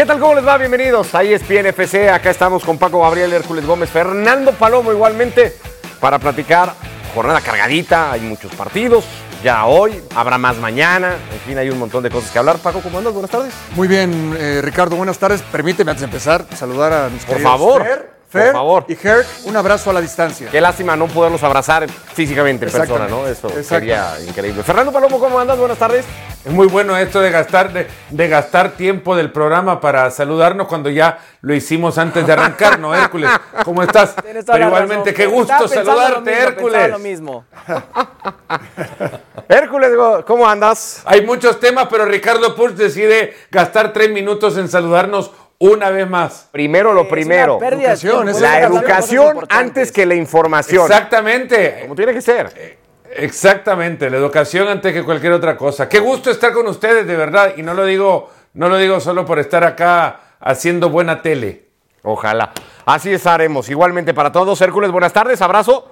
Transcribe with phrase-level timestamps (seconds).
[0.00, 0.18] ¿Qué tal?
[0.18, 0.56] ¿Cómo les va?
[0.56, 2.08] Bienvenidos a ESPN FC.
[2.08, 5.54] Acá estamos con Paco Gabriel, Hércules Gómez, Fernando Palomo igualmente
[6.00, 6.72] para platicar.
[7.14, 9.04] Jornada cargadita, hay muchos partidos.
[9.44, 11.16] Ya hoy, habrá más mañana.
[11.30, 12.56] En fin, hay un montón de cosas que hablar.
[12.60, 13.12] Paco, ¿cómo andas?
[13.12, 13.52] Buenas tardes.
[13.76, 15.42] Muy bien, eh, Ricardo, buenas tardes.
[15.42, 18.84] Permíteme antes de empezar saludar a mis Por favor, Fer, por Fer favor.
[18.88, 19.26] y Herc.
[19.44, 20.48] Un abrazo a la distancia.
[20.50, 23.08] Qué lástima no poderlos abrazar físicamente en persona.
[23.08, 23.26] ¿no?
[23.26, 24.62] Eso sería increíble.
[24.62, 25.58] Fernando Palomo, ¿cómo andas?
[25.58, 26.04] Buenas tardes.
[26.44, 30.88] Es muy bueno esto de gastar, de, de gastar tiempo del programa para saludarnos cuando
[30.88, 33.30] ya lo hicimos antes de arrancar, ¿no, Hércules?
[33.64, 34.14] ¿Cómo estás?
[34.22, 35.14] Pero igualmente, razón.
[35.14, 36.90] qué gusto saludarte, mismo, Hércules.
[36.90, 37.44] lo mismo.
[39.48, 39.90] Hércules,
[40.26, 41.02] ¿cómo andas?
[41.04, 46.48] Hay muchos temas, pero Ricardo Puch decide gastar tres minutos en saludarnos una vez más.
[46.50, 47.56] Primero lo Es primero.
[47.58, 48.30] una pérdida de Educación, tiempo.
[48.30, 49.58] es La cosas educación importantes.
[49.68, 50.82] antes que la información.
[50.86, 51.78] Exactamente.
[51.82, 52.78] Como tiene que ser.
[53.12, 55.88] Exactamente, la educación antes que cualquier otra cosa.
[55.88, 59.24] Qué gusto estar con ustedes, de verdad, y no lo digo, no lo digo solo
[59.26, 61.66] por estar acá haciendo buena tele.
[62.02, 62.52] Ojalá.
[62.86, 63.68] Así estaremos.
[63.68, 64.60] Igualmente para todos.
[64.62, 65.42] Hércules, buenas tardes.
[65.42, 65.90] Abrazo.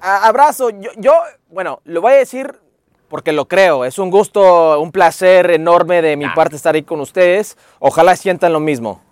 [0.00, 0.70] A- abrazo.
[0.70, 1.12] Yo, yo,
[1.48, 2.54] bueno, lo voy a decir
[3.08, 3.84] porque lo creo.
[3.84, 7.56] Es un gusto, un placer enorme de mi parte estar ahí con ustedes.
[7.78, 9.02] Ojalá sientan lo mismo.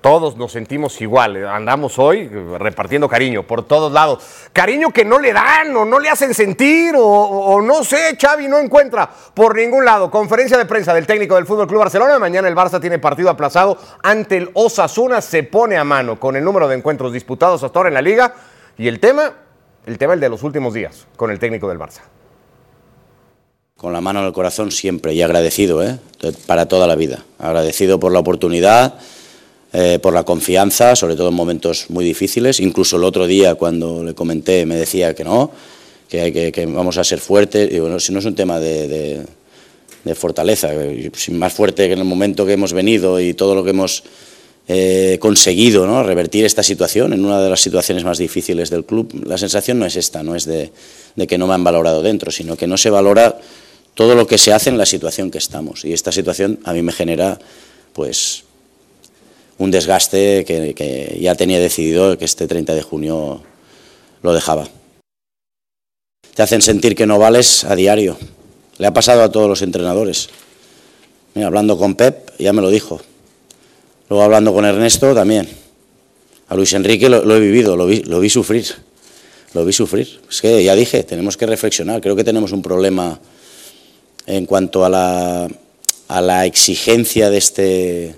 [0.00, 1.46] Todos nos sentimos igual.
[1.46, 4.48] Andamos hoy repartiendo cariño por todos lados.
[4.54, 8.48] Cariño que no le dan o no le hacen sentir o, o no sé, Xavi
[8.48, 10.10] no encuentra por ningún lado.
[10.10, 12.18] Conferencia de prensa del técnico del Fútbol Club Barcelona.
[12.18, 15.20] Mañana el Barça tiene partido aplazado ante el Osasuna.
[15.20, 18.34] Se pone a mano con el número de encuentros disputados hasta ahora en la liga.
[18.78, 19.34] Y el tema,
[19.84, 22.00] el tema el de los últimos días con el técnico del Barça.
[23.80, 25.96] Con la mano en el corazón siempre y agradecido, ¿eh?
[26.44, 27.24] para toda la vida.
[27.38, 28.96] Agradecido por la oportunidad,
[29.72, 32.60] eh, por la confianza, sobre todo en momentos muy difíciles.
[32.60, 35.50] Incluso el otro día cuando le comenté me decía que no,
[36.10, 37.70] que, hay que, vamos a ser fuertes.
[37.70, 39.24] Digo, no, si no es un tema de,
[40.04, 40.68] de- fortaleza,
[41.30, 44.02] más fuerte que en el momento que hemos venido y todo lo que hemos
[44.68, 46.02] eh, conseguido, ¿no?
[46.02, 49.24] revertir esta situación en una de las situaciones más difíciles del club.
[49.24, 50.70] La sensación no es esta, no es de,
[51.16, 53.38] de que no me han valorado dentro, sino que no se valora
[54.00, 55.84] todo lo que se hace en la situación que estamos.
[55.84, 57.38] Y esta situación a mí me genera,
[57.92, 58.44] pues,
[59.58, 63.42] un desgaste que, ya tenía decidido que este 30 de junio
[64.22, 64.66] lo dejaba.
[66.34, 68.16] Te hacen sentir que no vales a diario.
[68.78, 70.30] Le ha pasado a todos los entrenadores.
[71.34, 73.02] Mira, hablando con Pep, ya me lo dijo.
[74.08, 75.46] Luego hablando con Ernesto también.
[76.48, 78.64] A Luis Enrique lo, lo he vivido, lo vi, lo vi sufrir.
[79.52, 80.22] Lo vi sufrir.
[80.30, 82.00] Es que ya dije, tenemos que reflexionar.
[82.00, 83.20] Creo que tenemos un problema
[84.30, 85.48] en cuanto a la,
[86.08, 88.14] a la exigencia de este,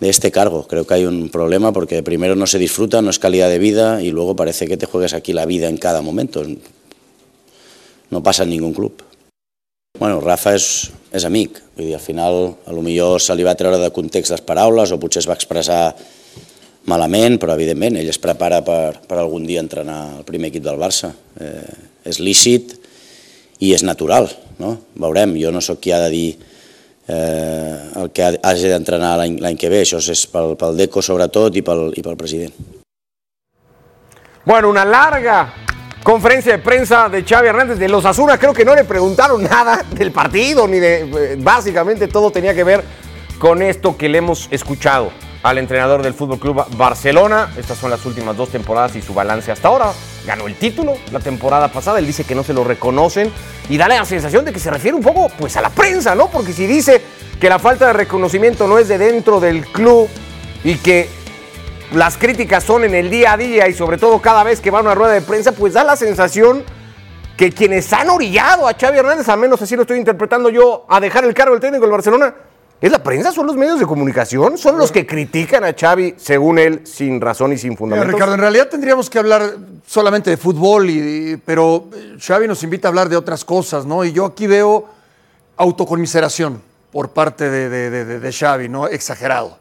[0.00, 0.66] de este cargo.
[0.66, 4.02] Creo que hay un problema porque primero no se disfruta, no es calidad de vida
[4.02, 6.44] y luego parece que te juegas aquí la vida en cada momento.
[8.10, 9.02] No pasa en ningún club.
[9.98, 13.52] Bueno, Rafa és, és amic, vull dir, al final a lo millor se li va
[13.54, 15.92] treure de context les paraules o potser es va expressar
[16.88, 20.80] malament, però evidentment ell es prepara per, per algun dia entrenar el primer equip del
[20.80, 21.12] Barça.
[21.38, 21.76] Eh,
[22.08, 22.72] és lícit
[23.62, 24.26] i és natural,
[24.58, 24.78] no?
[24.94, 26.38] Veurem, no sóc qui ha de dir
[27.08, 31.56] eh, el que ha- hagi d'entrenar l'any que ve, això és pel, pel Deco sobretot
[31.56, 32.52] i pel, i pel president.
[34.44, 35.54] Bueno, una larga
[36.02, 38.38] conferencia de prensa de Xavi Hernández de los Asuna.
[38.38, 41.00] Creo que no le preguntaron nada del partido, ni de.
[41.32, 42.82] eh, Básicamente todo tenía que ver
[43.38, 45.10] con esto que le hemos escuchado
[45.42, 47.52] al entrenador del Fútbol Club Barcelona.
[47.56, 49.92] Estas son las últimas dos temporadas y su balance hasta ahora.
[50.26, 51.98] Ganó el título la temporada pasada.
[51.98, 53.32] Él dice que no se lo reconocen
[53.68, 56.28] y da la sensación de que se refiere un poco pues, a la prensa, ¿no?
[56.30, 57.02] Porque si dice
[57.40, 60.08] que la falta de reconocimiento no es de dentro del club
[60.62, 61.08] y que
[61.92, 64.78] las críticas son en el día a día y sobre todo cada vez que va
[64.78, 66.64] a una rueda de prensa, pues da la sensación
[67.36, 71.00] que quienes han orillado a Xavi Hernández, al menos así lo estoy interpretando yo, a
[71.00, 72.34] dejar el cargo del técnico del Barcelona,
[72.82, 73.32] ¿es la prensa?
[73.32, 74.58] ¿Son los medios de comunicación?
[74.58, 78.12] ¿Son los que critican a Xavi, según él, sin razón y sin Mira, fundamentos?
[78.12, 79.56] Ricardo, en realidad tendríamos que hablar
[79.86, 84.04] solamente de fútbol, y, pero eh, Xavi nos invita a hablar de otras cosas, ¿no?
[84.04, 84.86] Y yo aquí veo
[85.56, 86.60] autoconmiseración
[86.90, 88.86] por parte de, de- de- Xavi, ¿no?
[88.88, 89.58] Exagerado.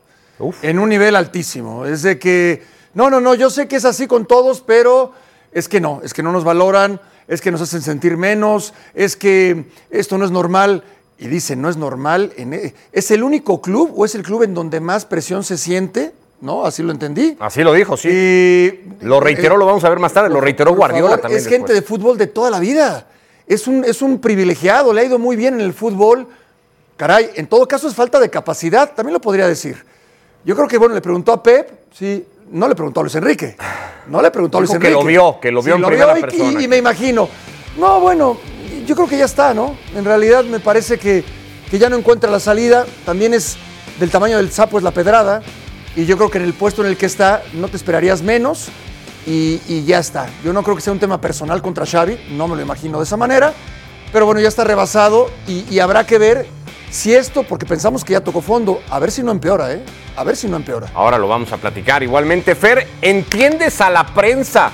[0.63, 1.85] En un nivel altísimo.
[1.85, 2.63] Es de que,
[2.95, 5.13] no, no, no, yo sé que es así con todos, pero
[5.51, 9.15] es que no, es que no nos valoran, es que nos hacen sentir menos, es
[9.15, 10.83] que esto no es normal.
[11.21, 12.33] Y dice, no es normal.
[12.35, 15.57] en e- ¿Es el único club o es el club en donde más presión se
[15.57, 16.12] siente?
[16.41, 16.65] ¿No?
[16.65, 17.38] Así lo entendí.
[17.39, 18.09] Así lo dijo, sí.
[18.09, 21.39] Y- Lo reiteró, eh, lo vamos a ver más tarde, lo reiteró Guardiola favor, también.
[21.41, 23.07] Es gente de fútbol de toda la vida.
[23.47, 26.27] Es un, es un privilegiado, le ha ido muy bien en el fútbol.
[26.97, 29.85] Caray, en todo caso es falta de capacidad, también lo podría decir.
[30.44, 33.56] Yo creo que, bueno, le preguntó a Pep, sí, no le preguntó a Luis Enrique.
[34.07, 35.03] No le preguntó a Luis Dijo que Enrique.
[35.03, 36.62] lo vio, que lo vio en primera y- persona.
[36.62, 37.29] Y, me imagino.
[37.77, 38.38] No, bueno,
[38.86, 39.75] yo creo que ya está, ¿no?
[39.95, 41.24] En realidad me parece que,
[41.69, 43.57] que ya no encuentra la salida, también es
[44.00, 45.42] del tamaño del sapo es la pedrada,
[45.95, 48.69] y yo creo que en el puesto en el que está no te esperarías menos,
[49.25, 50.28] y, ya está.
[50.44, 53.04] Yo no creo que sea un tema personal contra Xavi, no me lo imagino de
[53.04, 53.54] esa manera,
[54.12, 56.48] pero bueno, ya está rebasado y habrá que ver
[56.92, 59.81] si esto, porque pensamos que ya tocó fondo, a ver si no empeora, ¿eh?
[60.18, 60.89] A ver si no empeora.
[60.94, 62.04] Ahora lo vamos a platicar.
[62.04, 64.72] Igualmente, Fer, ¿entiendes a la prensa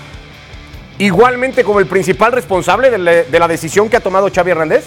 [0.99, 4.85] igualmente como el principal responsable de la, de la decisión que ha tomado Xavi Hernández?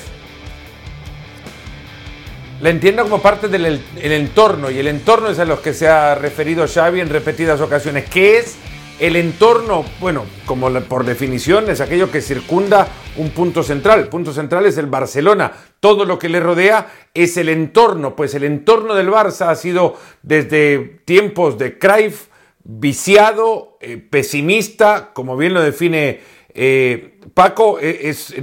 [2.60, 5.72] La entiendo como parte del el- el entorno y el entorno es a los que
[5.72, 8.04] se ha referido Xavi en repetidas ocasiones.
[8.10, 8.56] ¿Qué es
[8.98, 9.82] el entorno?
[9.98, 12.86] Bueno, como por definición es aquello que circunda
[13.16, 14.00] un punto central.
[14.00, 15.52] El punto central es el Barcelona.
[15.80, 18.14] Todo lo que le rodea es el entorno.
[18.14, 22.26] Pues el entorno del Barça ha sido desde tiempos de Cruyff
[22.78, 26.20] viciado, eh, pesimista, como bien lo define
[26.54, 28.34] eh, Paco, eh, es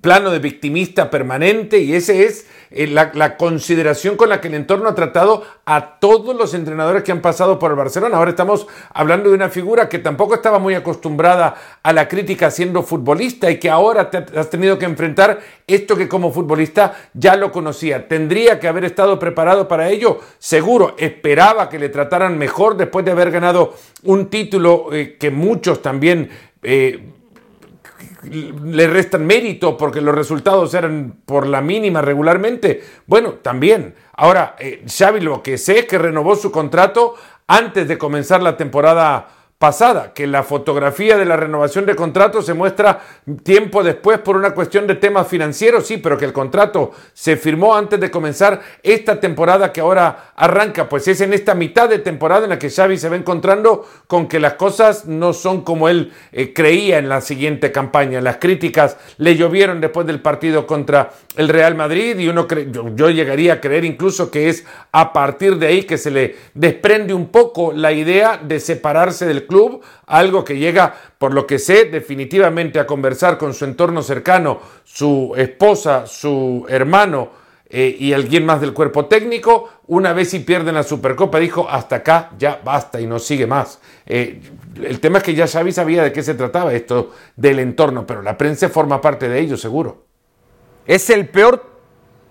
[0.00, 4.88] plano de victimista permanente y ese es eh, la, consideración con la que el entorno
[4.88, 8.16] ha tratado a todos los entrenadores que han pasado por el Barcelona.
[8.16, 12.82] Ahora estamos hablando de una figura que tampoco estaba muy acostumbrada a la crítica siendo
[12.82, 17.52] futbolista y que ahora te has tenido que enfrentar esto que como futbolista ya lo
[17.52, 18.08] conocía.
[18.08, 20.94] Tendría que haber estado preparado para ello, seguro.
[20.98, 23.74] Esperaba que le trataran mejor después de haber ganado
[24.04, 26.30] un título eh, que muchos también...
[26.62, 27.12] eh,
[28.22, 32.82] le restan mérito porque los resultados eran por la mínima regularmente.
[33.06, 33.94] Bueno, también.
[34.14, 37.14] Ahora, eh, Xavi lo que sé que renovó su contrato
[37.46, 39.28] antes de comenzar la temporada
[39.58, 43.00] pasada, que la fotografía de la renovación de contrato se muestra
[43.42, 47.74] tiempo después por una cuestión de temas financieros, sí, pero que el contrato se firmó
[47.74, 52.44] antes de comenzar esta temporada que ahora arranca, pues es en esta mitad de temporada
[52.44, 56.12] en la que Xavi se va encontrando con que las cosas no son como él
[56.32, 58.20] eh, creía en la siguiente campaña.
[58.20, 62.94] Las críticas le llovieron después del partido contra el Real Madrid y uno cre- yo,
[62.94, 67.14] yo llegaría a creer incluso que es a partir de ahí que se le desprende
[67.14, 71.86] un poco la idea de separarse del club, algo que llega, por lo que sé,
[71.86, 77.30] definitivamente a conversar con su entorno cercano, su esposa, su hermano
[77.68, 81.96] eh, y alguien más del cuerpo técnico, una vez si pierden la Supercopa, dijo, hasta
[81.96, 83.80] acá ya basta y no sigue más.
[84.06, 84.40] Eh,
[84.82, 88.22] el tema es que ya Xavi sabía de qué se trataba esto del entorno, pero
[88.22, 90.04] la prensa forma parte de ello, seguro.
[90.86, 91.76] Es el peor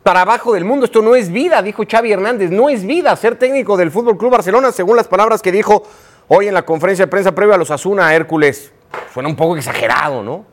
[0.04, 0.86] trabajo del mundo.
[0.86, 2.52] Esto no es vida, dijo Xavi Hernández.
[2.52, 5.84] No es vida ser técnico del Fútbol Club Barcelona, según las palabras que dijo
[6.28, 8.72] hoy en la conferencia de prensa previa a los Asuna Hércules.
[9.14, 10.46] Suena un poco exagerado, ¿no?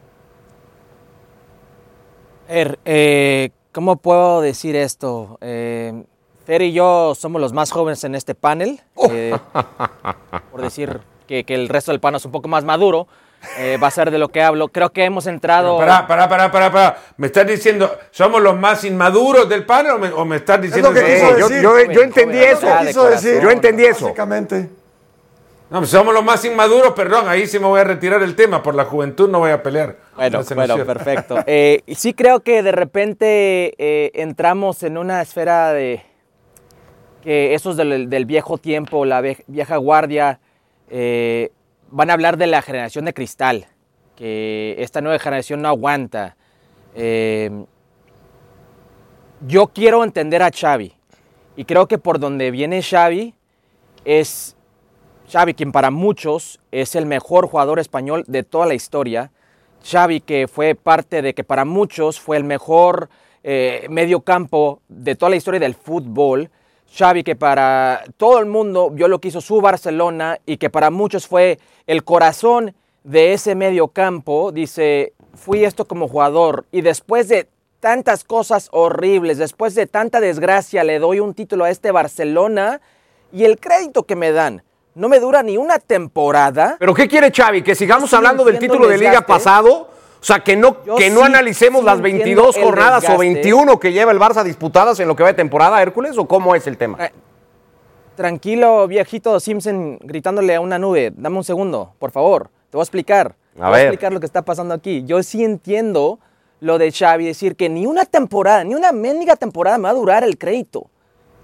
[2.49, 5.39] Fer, eh, ¿cómo puedo decir esto?
[5.41, 6.05] Eh,
[6.45, 8.81] Fer y yo somos los más jóvenes en este panel.
[9.11, 9.35] eh,
[10.51, 13.07] por decir que, que el resto del panel es un poco más maduro.
[13.59, 14.69] eh, va a ser de lo que hablo.
[14.69, 15.79] Creo que hemos entrado.
[15.79, 16.99] Pará, pará, pará, pará, pará.
[17.17, 20.91] ¿Me estás diciendo, somos los más inmaduros del panel o me, o me estás diciendo
[20.91, 21.63] lo que que- quiso yo, decir.
[21.63, 23.09] yo- entendí joven, eso.
[23.41, 24.15] Yo entendí eso.
[25.73, 28.63] No, pues somos los más inmaduros, perdón, ahí sí me voy a retirar el tema,
[28.63, 29.97] por la juventud no voy a pelear.
[30.55, 31.37] Bueno, perfecto.
[31.47, 36.03] Eh, sí creo que de repente eh, entramos en una esfera de
[37.23, 40.41] que esos del, del viejo tiempo, la vie- vieja guardia,
[40.91, 41.51] eh,
[41.91, 43.67] van a hablar de la generación de cristal,
[44.15, 46.37] que esta nueva generación no aguanta.
[49.47, 50.93] Yo quiero entender a Xavi
[51.57, 53.35] y creo que por donde viene Xavi
[54.05, 54.55] es
[55.33, 59.31] Xavi, quien para muchos es el mejor jugador español de toda la historia.
[59.83, 63.09] Xavi, que fue parte de que para muchos fue el mejor
[63.43, 66.51] eh, medio campo de toda la historia del fútbol.
[66.95, 70.91] Xavi, que para todo el mundo vio lo que hizo su Barcelona y que para
[70.91, 74.53] muchos fue el corazón de ese medio campo.
[74.53, 77.49] Dice, fui esto como jugador y después de
[77.81, 82.83] tantas cosas horribles, después de tanta desgracia, le doy un título a este Barcelona
[83.33, 84.63] y el crédito que me dan
[84.95, 86.77] no me dura ni una temporada.
[86.79, 87.63] ¿Pero qué quiere Xavi?
[87.63, 89.89] ¿Que sigamos hablando del título de liga pasado?
[90.21, 92.99] O sea, que no, Yo que no sí- analicemos sí las entiendo 22 el jornadas
[92.99, 93.25] o desgaste.
[93.35, 96.55] 21 que lleva el Barça disputadas en lo que va de temporada, Hércules, o cómo
[96.55, 97.05] es el tema?
[97.07, 97.13] Eh,
[98.15, 101.13] Tranquilo, viejito Simpson gritándole a una nube.
[101.17, 102.51] Dame un segundo, por favor.
[102.71, 103.35] Te voy a explicar.
[103.55, 105.03] Te voy a explicar lo que está pasando aquí.
[105.05, 106.19] Yo sí entiendo
[106.61, 109.95] lo de Xavi, decir que ni una temporada, ni una mendiga temporada me va a
[109.95, 110.87] durar el crédito.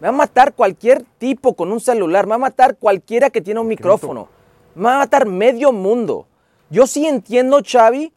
[0.00, 3.40] Me va a matar cualquier tipo con un celular, me va a matar cualquiera que
[3.40, 4.28] tiene un micrófono.
[4.75, 6.26] Me va a matar medio mundo.
[6.71, 8.12] Yo sí entiendo, Xavi,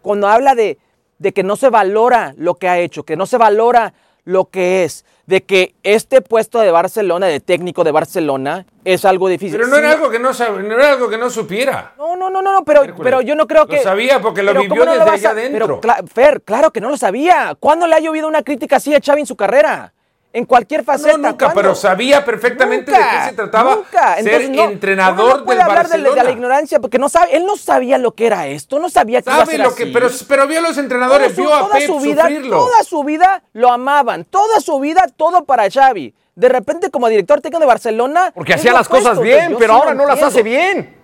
[0.00, 0.78] cuando habla de,
[1.18, 3.92] de que no se valora lo que ha hecho, que no se valora
[4.24, 9.28] lo que es, de que este puesto de Barcelona, de técnico de Barcelona, es algo
[9.28, 9.56] difícil.
[9.58, 11.92] Pero no Sí, era algo que no, sab- no era algo que no supiera.
[11.98, 13.80] no, no, no, no, no, pero, Hércules, pero yo no creo lo que.
[13.82, 15.80] sabía porque lo vivió ¿cómo no desde a- allá adentro.
[15.80, 17.56] Pero, Fer, claro que no lo sabía.
[17.60, 19.92] ¿Cuándo le ha llovido una crítica así a Xavi en su carrera?
[20.36, 21.16] En cualquier faceta.
[21.16, 21.62] No, nunca, ¿Cuándo?
[21.62, 24.16] pero sabía perfectamente de qué se trataba nunca.
[24.16, 26.24] ser Entonces, no, entrenador uno no puede del hablar de, la- de Barcelona.
[26.24, 29.30] la ignorancia porque no sabe, él no sabía lo que era esto, no sabía que
[29.30, 31.54] iba a Sabe ser lo que, pero, pero vio a los entrenadores, Toda su- vio
[31.54, 32.56] a Pep su vida, sufrirlo.
[32.58, 36.14] Toda su vida lo amaban, toda su vida todo para Xavi.
[36.34, 38.30] De repente como director técnico de Barcelona...
[38.34, 40.94] Porque hacía las cosas bien, pero ahora no las hace bien.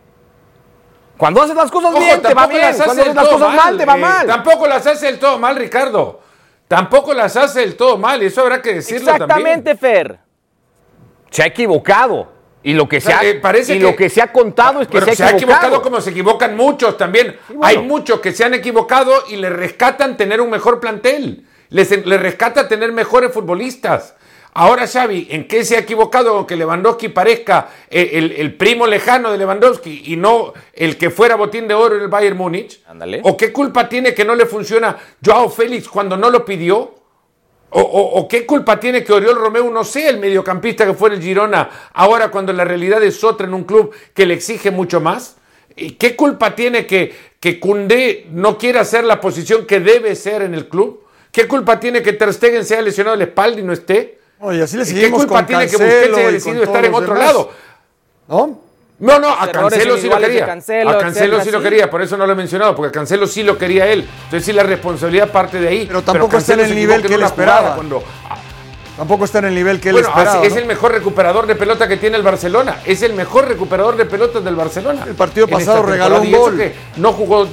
[1.16, 2.62] Cuando haces las cosas Ojo, bien, te va bien.
[2.62, 4.26] las Cuando haces cosas mal, te va eh, mal.
[4.26, 6.20] Tampoco las hace del todo mal, Ricardo.
[6.76, 10.18] Tampoco las hace del todo mal, eso habrá que decirlo Exactamente, Fer.
[11.30, 12.32] Se ha equivocado.
[12.62, 14.80] Y lo que, se, sea, ha, eh, parece y que- lo que se ha contado
[14.80, 15.82] es que Pero se ha equivocado.
[15.82, 17.36] como se equivocan muchos también.
[17.48, 17.64] bueno.
[17.64, 21.44] Hay muchos que se han equivocado y le rescatan tener un mejor plantel.
[21.68, 24.14] Les, les rescata tener mejores futbolistas.
[24.54, 28.86] Ahora, Xavi, ¿en qué se ha equivocado con que Lewandowski parezca eh, el, el primo
[28.86, 32.82] lejano de Lewandowski y no el que fuera botín de oro en el Bayern Múnich?
[32.86, 33.20] Ándale.
[33.24, 34.94] ¿O qué culpa tiene que no le funciona
[35.24, 36.94] Joao Félix cuando no lo pidió?
[37.74, 41.08] O, o- o qué culpa tiene que Oriol Romeu no sea el mediocampista que fue
[41.08, 44.70] en el Girona ahora cuando la realidad es otra en un club que le exige
[44.70, 45.38] mucho más?
[45.74, 50.42] ¿Y qué culpa tiene que, que Koundé no quiera hacer la posición que debe ser
[50.42, 51.02] en el club?
[51.30, 54.18] ¿Qué culpa tiene que Ter Stegen sea lesionado de la espalda y no esté?
[54.42, 56.92] No, y así le ¿Y ¿Qué culpa con tiene que Busquets haya decidido estar en
[56.94, 57.26] otro demás.
[57.28, 57.50] lado?
[58.28, 58.60] ¿No?
[58.98, 60.46] No, no, a Cancelo sí lo quería.
[60.46, 62.92] Cancelo, a Cancelo etcétera, sí lo quería, por eso no lo he mencionado, porque a
[62.92, 64.00] Cancelo sí lo quería él.
[64.24, 65.84] Entonces sí la responsabilidad parte de ahí.
[65.86, 67.74] Pero tampoco está en el nivel que él una jugada esperaba.
[67.76, 68.02] Cuando,
[68.96, 70.38] Tampoco está en el nivel que él bueno, esperaba.
[70.38, 70.58] así- es ¿no?
[70.60, 72.76] el mejor recuperador de pelota que tiene el Barcelona.
[72.84, 75.04] Es el mejor recuperador de pelotas del Barcelona.
[75.06, 76.56] El partido pasado regaló un gol.
[76.58, 77.48] que no jugó.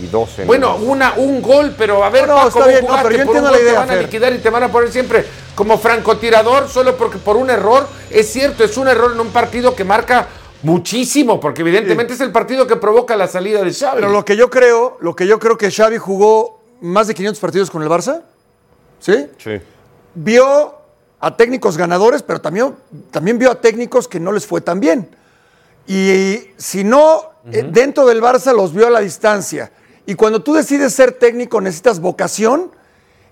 [0.00, 0.44] Y 12.
[0.44, 3.50] Bueno, una, un gol, pero a ver, No, no, Paco, bien, no, pero yo entiendo
[3.50, 6.96] la idea, te van a liquidar y te van a poner siempre como francotirador solo
[6.96, 7.86] porque por un error.
[8.10, 10.28] Es cierto, es un error en un partido que marca
[10.62, 13.96] muchísimo, porque evidentemente es el partido que provoca la salida de Xavi.
[13.96, 17.40] Pero lo que yo creo, lo que yo creo que Xavi jugó más de 500
[17.40, 18.22] partidos con el Barça,
[18.98, 19.26] ¿sí?
[19.38, 19.60] Sí.
[20.14, 20.74] Vio
[21.20, 22.74] a técnicos ganadores, pero también,
[23.10, 25.08] también vio a técnicos que no les fue tan bien.
[25.86, 29.70] Y si no, eh, dentro del Barça los vio a la distancia.
[30.06, 32.72] Y cuando tú decides ser técnico necesitas vocación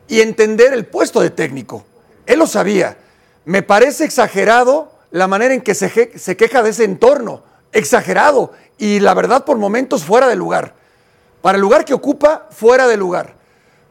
[0.09, 1.85] y entender el puesto de técnico.
[2.27, 2.97] Él lo sabía.
[3.45, 5.91] Me parece exagerado la manera en que se,
[6.37, 7.43] queja de ese entorno.
[7.73, 8.53] Exagerado.
[8.79, 10.75] Y la verdad, por momentos fuera de lugar.
[11.43, 13.35] Para el lugar que ocupa, fuera de lugar.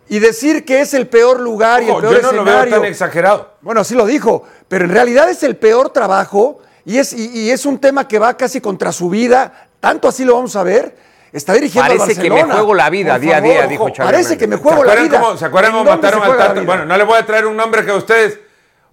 [0.07, 2.75] Y decir que es el peor lugar y el peor yo no lo veo escenario.
[2.75, 3.53] tan exagerado.
[3.62, 7.51] Bueno, así lo dijo, pero en realidad es el peor trabajo y es, y, y
[7.51, 11.09] es un tema que va casi contra su vida, tanto así lo vamos a ver.
[11.31, 12.53] Está dirigiendo al Parece que Barcelona.
[12.53, 14.38] me juego la vida Por día a día, dijo ojo, Xavi Parece Hernández.
[14.39, 15.19] que me ¿Se juego la acuerdan vida.
[15.21, 16.62] cómo, ¿se acuerdan ¿En cómo mataron al Tata?
[16.62, 18.39] Bueno, no le voy a traer un nombre que ustedes,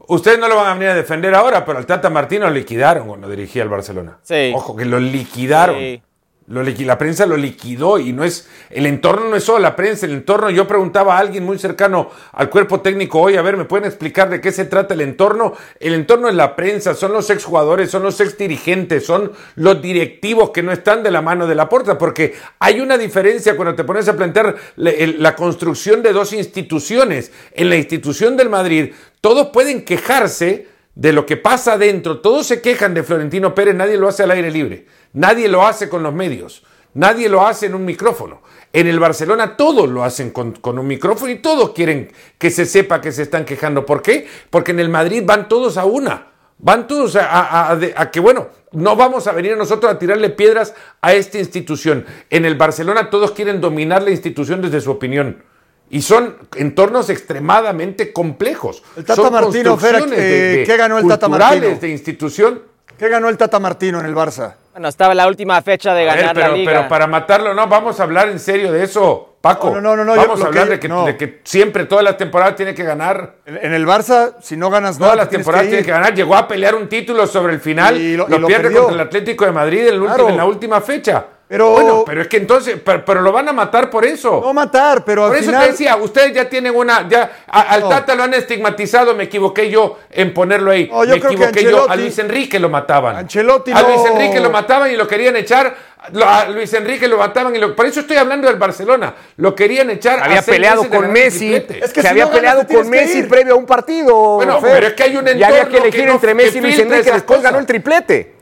[0.09, 3.09] ustedes no lo van a venir a defender ahora, pero al Tata Martino lo liquidaron
[3.09, 4.19] cuando dirigía al Barcelona.
[4.23, 4.53] Sí.
[4.55, 5.77] Ojo, que lo liquidaron.
[5.77, 6.03] Sí.
[6.49, 10.07] Lo la prensa lo liquidó y no es el entorno no es solo la prensa,
[10.07, 13.65] el entorno yo preguntaba a alguien muy cercano al cuerpo técnico hoy, a ver, ¿me
[13.65, 15.55] pueden explicar de qué se trata el entorno?
[15.81, 20.51] El entorno es la prensa, son los exjugadores, son los ex dirigentes, son los directivos
[20.51, 23.83] que no están de la mano de la puerta, porque hay una diferencia cuando te
[23.83, 27.33] pones a plantear el- la construcción de dos instituciones.
[27.55, 32.19] En la institución del Madrid, todos pueden quejarse de lo que pasa adentro.
[32.19, 35.89] Todos se quejan de Florentino Pérez, nadie lo hace al aire libre, nadie lo hace
[35.89, 38.43] con los medios, nadie lo hace en un micrófono.
[38.73, 43.01] En el Barcelona todos lo hacen con, un micrófono y todos quieren que se sepa
[43.01, 43.87] que se están quejando.
[43.87, 44.27] ¿Por qué?
[44.51, 46.33] Porque en el Madrid van todos a una.
[46.59, 51.39] Van todos a que, bueno, no vamos a venir nosotros a tirarle piedras a esta
[51.39, 52.07] institución.
[52.31, 55.43] En el Barcelona todos quieren dominar la institución desde su opinión.
[55.89, 58.83] Y son entornos extremadamente complejos.
[58.97, 61.81] El Tata Son Martino, Fer, eh, ¿qué ganó el Tata culturales, Martino?
[61.81, 62.63] de institución.
[62.99, 64.55] ¿Qué ganó el Tata Martino en el Barça?
[64.73, 66.73] Bueno, estaba la última fecha de A ver, ganar pero, la liga.
[66.73, 69.71] pero para matarlo, no, vamos a hablar en serio de eso, Paco.
[69.71, 71.05] No, no, no, no, vamos a hablar que- de, que, no.
[71.07, 73.37] de que siempre, todas las temporadas tiene que ganar.
[73.47, 76.15] En, en el Barça, si no ganas Todas nada, las temporadas que tiene que ganar.
[76.15, 77.97] Llegó a pelear un título sobre el final.
[78.01, 78.79] Y lo, lo- y lo pierde perdió.
[78.85, 80.29] contra el Atlético de Madrid en, el último- Claro.
[80.31, 81.25] en la última fecha.
[81.49, 84.41] Pero- bueno, pero es que entonces, pero, pero lo van a matar por eso.
[84.45, 85.65] No matar, pero Por al eso final...
[85.65, 87.89] te decía, ustedes ya tienen una, ya a- al No.
[87.89, 90.89] Tata lo han estigmatizado, me equivoqué yo en ponerlo ahí.
[90.91, 93.15] No, yo me creo que equivoqué yo, a Luis Enrique lo mataban.
[93.17, 95.77] Ancelotti a Luis no- Enrique lo mataban y lo querían echar.
[96.25, 99.15] A Luis Enrique lo mataban y lo, por eso estoy hablando del Barcelona.
[99.37, 100.21] Lo querían echar.
[100.21, 101.55] a Había seis peleado con Messi.
[101.55, 103.67] Es que se si había no ganas, peleado tienes con que Messi previo a un
[103.67, 104.15] partido.
[104.37, 104.73] Bueno, Fer.
[104.73, 106.59] pero es que hay un Y había entorno que elegir que no- entre que Messi
[106.59, 107.11] y Luis Enrique.
[107.13, 108.36] Después ganó el triplete.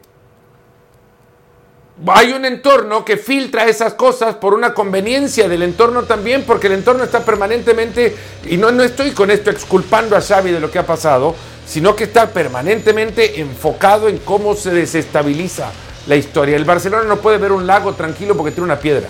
[2.08, 6.72] Hay un entorno que filtra esas cosas por una conveniencia del entorno también, porque el
[6.72, 10.80] entorno está permanentemente, y no, no estoy con esto exculpando a Xavi de lo que
[10.80, 15.70] ha pasado, sino que está permanentemente enfocado en cómo se desestabiliza
[16.08, 16.56] la historia.
[16.56, 19.08] El Barcelona no puede ver un lago tranquilo porque tiene una piedra.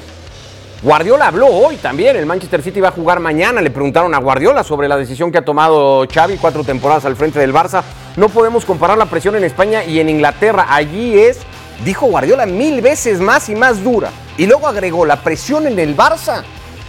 [0.82, 4.62] Guardiola habló hoy también, el Manchester City va a jugar mañana, le preguntaron a Guardiola
[4.62, 7.82] sobre la decisión que ha tomado Xavi, cuatro temporadas al frente del Barça.
[8.16, 11.38] No podemos comparar la presión en España y en Inglaterra, allí es,
[11.84, 14.10] dijo Guardiola, mil veces más y más dura.
[14.36, 16.42] Y luego agregó, la presión en el Barça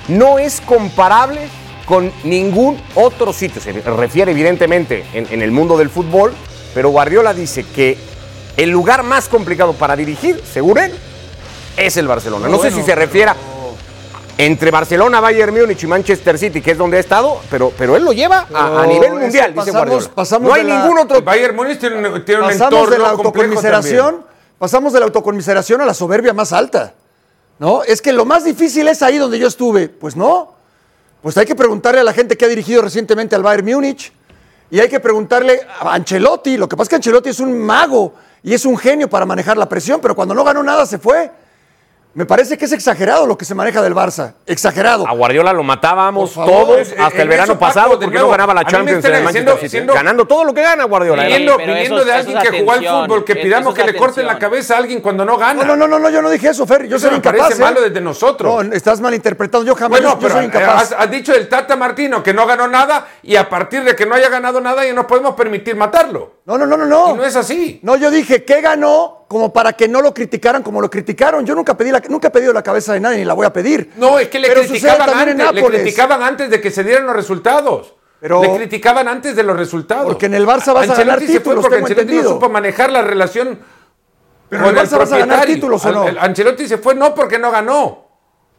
[0.07, 1.41] no es comparable
[1.85, 3.61] con ningún otro sitio.
[3.61, 6.33] Se refiere evidentemente en, en el mundo del fútbol,
[6.73, 7.97] pero Guardiola dice que
[8.57, 10.91] el lugar más complicado para dirigir, según él,
[11.77, 12.47] es el Barcelona.
[12.47, 13.35] No, sé si se refiera
[14.37, 18.03] entre Barcelona, Bayern Múnich y Manchester City, que es donde ha estado, pero, pero él
[18.03, 20.11] lo lleva a, nivel mundial, dice pasamos- Guardiola.
[20.15, 21.17] pasamos no hay la- ningún otro.
[21.17, 23.09] El Bayern Múnich tiene, un- tiene un pasamos entorno de la
[23.71, 24.34] también.
[24.57, 26.93] Pasamos de la autoconmiseración a la soberbia más alta.
[27.57, 27.83] ¿No?
[27.83, 29.87] Es que lo más difícil es ahí donde yo estuve.
[29.87, 30.55] Pues no.
[31.21, 34.13] Pues hay que preguntarle a la gente que ha dirigido recientemente al Bayern Múnich
[34.69, 36.57] y hay que preguntarle a Ancelotti.
[36.57, 39.57] Lo que pasa es que Ancelotti es un mago y es un genio para manejar
[39.57, 41.31] la presión, pero cuando no ganó nada se fue.
[42.15, 44.35] Me parece que es exagerado lo que se maneja del Barça.
[44.45, 45.05] Exagerado.
[45.05, 48.27] A Guardiola lo matábamos favor, todos en- hasta en el verano Paco, pasado porque nuevo,
[48.27, 49.69] no ganaba la Champions en el diciendo- Manchester City.
[49.69, 51.23] siendo- ganando todo lo que gana Guardiola.
[51.23, 51.25] ¿eh?
[51.27, 53.83] Viniendo, pero viniendo eso- de alguien es que jugó al atención, fútbol, que pidamos es
[53.85, 54.49] que le corten la atención.
[54.49, 55.63] cabeza a alguien cuando no gana.
[55.65, 56.87] No, no, no, no, yo no dije eso, Fer.
[56.87, 57.59] Yo Eso soy me parece incapaz.
[57.59, 57.61] ¿eh?
[57.61, 58.63] malo desde nosotros.
[58.65, 59.65] No, estás malinterpretando.
[59.67, 60.83] Yo jamás Bueno, yo pero soy incapaz.
[60.83, 64.05] has, has dicho el Tata Martino que no ganó nada y a partir de que
[64.05, 66.35] no haya ganado nada ya no podemos permitir matarlo.
[66.45, 67.09] No, no, no, no, no.
[67.13, 67.81] Y no es así.
[67.83, 71.45] No, yo dije que ganó como para que no lo criticaran como lo criticaron.
[71.45, 73.53] Yo nunca pedí la, nunca he pedido la cabeza de nadie ni la voy a
[73.53, 73.91] pedir.
[73.97, 77.15] No, es que le Pero criticaban antes, le criticaban antes de que se dieran los
[77.15, 77.95] resultados.
[78.19, 80.05] Pero- le criticaban antes de los resultados.
[80.05, 82.49] Porque en el Barça vas a Ancelotti ganar se fue títulos, porque Ancelotti no supo
[82.49, 83.59] manejar la relación
[84.49, 86.07] Pero con en el el Barça vas a ganar títulos, ¿o no?
[86.07, 88.05] El Ancelotti se fue no porque no ganó.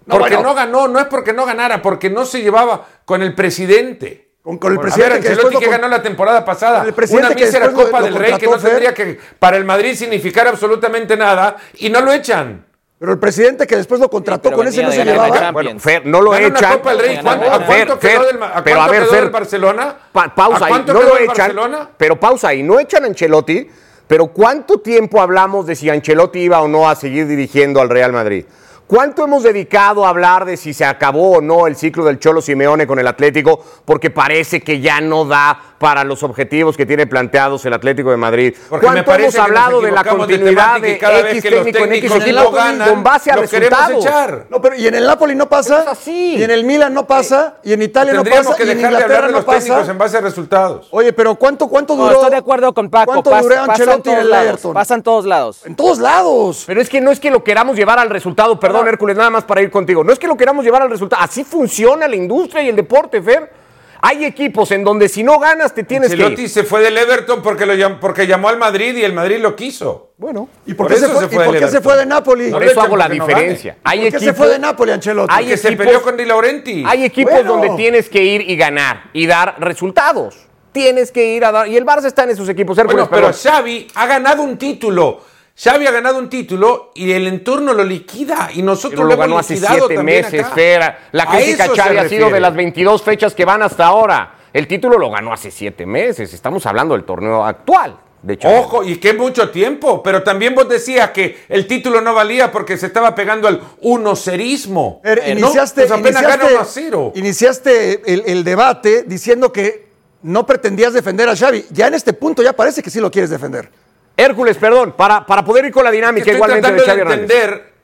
[0.04, 0.50] No, Porque bueno.
[0.50, 4.25] no ganó, no es porque no ganara, porque no se llevaba con el presidente.
[4.46, 6.84] Con, con el presidente ver, que después que lo ganó la temporada pasada.
[6.84, 8.70] El presidente Una mísera lo- Copa lo del Rey que no Fer.
[8.70, 12.64] tendría que para el Madrid significar absolutamente nada y no lo echan.
[12.96, 15.50] Pero el presidente que después lo contrató pero con ese no se llevaba.
[15.50, 16.74] Bueno, Fer, no lo una echan.
[16.74, 17.14] Copa del Rey.
[17.16, 19.20] Fer, ¿Cuánto- ¿A Fer, cuánto quedó Fer, del, a pero a cuánto ver, quedó Fer,
[19.24, 19.96] del Barcelona?
[20.12, 21.90] Pa- pausa ¿A ahí, cuánto no quedó lo echan, Barcelona?
[21.96, 23.68] pero pausa ahí, no echan a Ancelotti,
[24.06, 28.12] pero ¿cuánto tiempo hablamos de si Ancelotti iba o no a seguir dirigiendo al Real
[28.12, 28.44] Madrid?
[28.86, 32.40] ¿Cuánto hemos dedicado a hablar de si se acabó o no el ciclo del Cholo
[32.40, 33.60] Simeone con el Atlético?
[33.84, 38.16] Porque parece que ya no da para los objetivos que tiene planteados el Atlético de
[38.16, 38.54] Madrid.
[38.68, 42.50] Porque ¿Cuánto hemos hablado de la de continuidad de, X técnico en X equipo no
[42.50, 44.04] ganan, con base a resultados?
[44.04, 44.46] echar.
[44.48, 45.82] No, pero y en el Napoli no pasa.
[45.82, 46.36] Es así.
[46.36, 47.56] Y en el Milan no pasa.
[47.62, 48.56] Y en Italia no pasa.
[48.56, 49.90] que y en dejar de Inglaterra hablar de no los técnicos pasa.
[49.92, 50.88] en base a resultados.
[50.90, 52.14] Oye, pero ¿cuánto, cuánto No, duró?
[52.16, 53.12] estoy de acuerdo con Paco.
[53.12, 54.72] ¿Cuánto Pas- duró Ancelotti en el Everton?
[54.74, 55.64] Pasa en todos lados.
[55.66, 56.64] En todos lados.
[56.66, 59.44] Pero es que no es que lo queramos llevar al resultado, perdón Hércules, nada más
[59.44, 60.02] para ir contigo.
[60.04, 63.20] No es que lo queramos llevar al resultado, así funciona la industria y el deporte,
[63.20, 63.65] Fer.
[64.02, 66.48] Hay equipos en donde si no ganas te tienes que Ancelotti ir.
[66.50, 69.54] se fue del Everton porque, lo llam- porque llamó al Madrid y el Madrid lo
[69.56, 70.12] quiso.
[70.18, 71.80] Bueno, ¿Y por, Por qué, se eso fue, se ¿y fue por del qué se
[71.80, 72.50] fue de Napoli?
[72.50, 73.76] por No le eso hago la no diferencia.
[73.84, 75.34] Hay ¿Por qué se equipos, fue de Napoli, Ancelotti?
[75.36, 76.84] Hay Que se equipos- peleó con Di Laurenti.
[76.86, 77.52] hay equipos Bueno.
[77.52, 80.36] donde tienes que ir y ganar y dar resultados.
[80.72, 81.68] Tienes que ir a dar.
[81.68, 83.40] Y el Barça está en esos equipos, Hércules, Bueno, pero perdón.
[83.42, 85.20] Xavi ha ganado un título.
[85.58, 88.50] Xavi ha ganado un título y el entorno lo liquida.
[88.52, 90.98] Y nosotros Pero lo hemos ganó hace liquidado siete meses, acá.
[91.12, 94.34] La crítica Xavi ha sido de las 22 fechas que van hasta ahora.
[94.52, 96.32] El título lo ganó hace siete meses.
[96.34, 98.38] Estamos hablando del torneo actual de.
[98.44, 102.76] Ojo, y que mucho tiempo, pero también vos decías que el título no valía porque
[102.76, 105.00] se estaba pegando al unocerismo.
[105.04, 105.40] Er, Eh, ¿no?
[105.46, 107.12] iniciaste, Pues apenas iniciaste- gana 1 a 0.
[107.14, 109.86] iniciaste el, el debate diciendo que
[110.22, 111.64] no pretendías defender a Xavi.
[111.70, 113.70] Ya en este punto ya parece que sí lo quieres defender.
[114.16, 117.76] Hércules, perdón, para, para poder ir con la dinámica Estoy igualmente de Xavi entender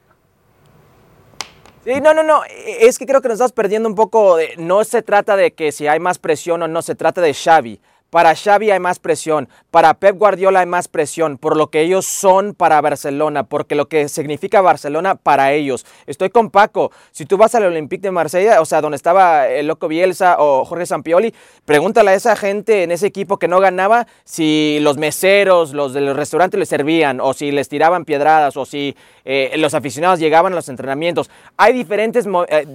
[1.84, 2.42] Sí, no, no, no.
[2.78, 4.36] Es que creo que nos estás perdiendo un poco.
[4.36, 7.34] de- no se trata de que si hay más presión o no, se trata de
[7.34, 7.80] Xavi.
[8.12, 12.04] Para Xavi hay más presión, para Pep Guardiola hay más presión, por lo que ellos
[12.04, 15.86] son para Barcelona, porque lo que significa Barcelona para ellos.
[16.06, 19.66] Estoy con Paco, si tú vas al Olympique de Marsella, o sea, donde estaba el
[19.66, 21.32] Loco Bielsa o Jorge Sampioli,
[21.64, 26.14] pregúntale a esa gente en ese equipo que no ganaba si los meseros, los del
[26.14, 28.94] restaurante les servían, o si les tiraban piedradas, o si
[29.24, 31.30] eh, los aficionados llegaban a los entrenamientos.
[31.56, 32.26] Hay diferentes...
[32.48, 32.66] eh,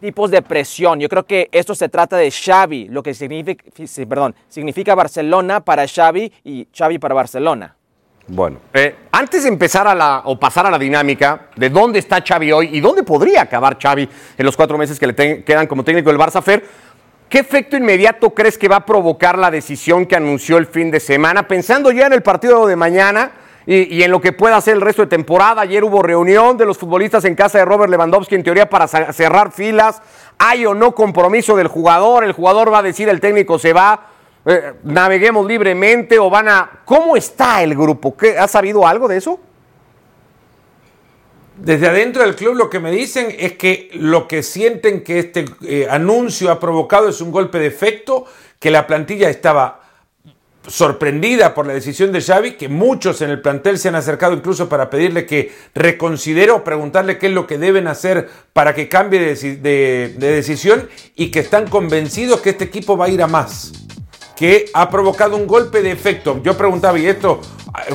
[0.00, 1.00] tipos de presión.
[1.00, 3.64] Yo creo que esto se trata de Xavi, lo que significa,
[4.08, 7.76] perdón, significa Barcelona para Xavi y Xavi para Barcelona.
[8.28, 12.24] Bueno, eh, antes de empezar a la, o pasar a la dinámica de dónde está
[12.26, 15.84] Xavi hoy y dónde podría acabar Xavi en los cuatro meses que le quedan como
[15.84, 16.64] técnico del Barça, Fer,
[17.28, 20.98] ¿qué efecto inmediato crees que va a provocar la decisión que anunció el fin de
[20.98, 21.46] semana?
[21.46, 23.30] Pensando ya en el partido de mañana
[23.66, 25.62] y, en lo que pueda hacer el resto de temporada.
[25.62, 29.50] Ayer hubo reunión de los futbolistas en casa de Robert Lewandowski, en teoría para cerrar
[29.50, 30.00] filas.
[30.38, 34.08] Hay o no compromiso del jugador, el jugador va a decir, el técnico se va.
[34.44, 36.70] Eh, naveguemos libremente o van a...
[36.84, 38.16] ¿Cómo está el grupo?
[38.16, 39.40] ¿Qué, ¿Has sabido algo de eso?
[41.56, 45.46] Desde adentro del club lo que me dicen es que lo que sienten que este
[45.62, 48.26] eh, anuncio ha provocado es un golpe de efecto,
[48.60, 49.85] que la plantilla estaba
[50.68, 54.68] sorprendida por la decisión de Xavi, que muchos en el plantel se han acercado incluso
[54.68, 59.20] para pedirle que reconsidere o preguntarle qué es lo que deben hacer para que cambie
[59.20, 63.26] de, de, de decisión y que están convencidos que este equipo va a ir a
[63.26, 63.85] más
[64.36, 66.40] que ha provocado un golpe de efecto.
[66.42, 67.40] Yo preguntaba, ¿y esto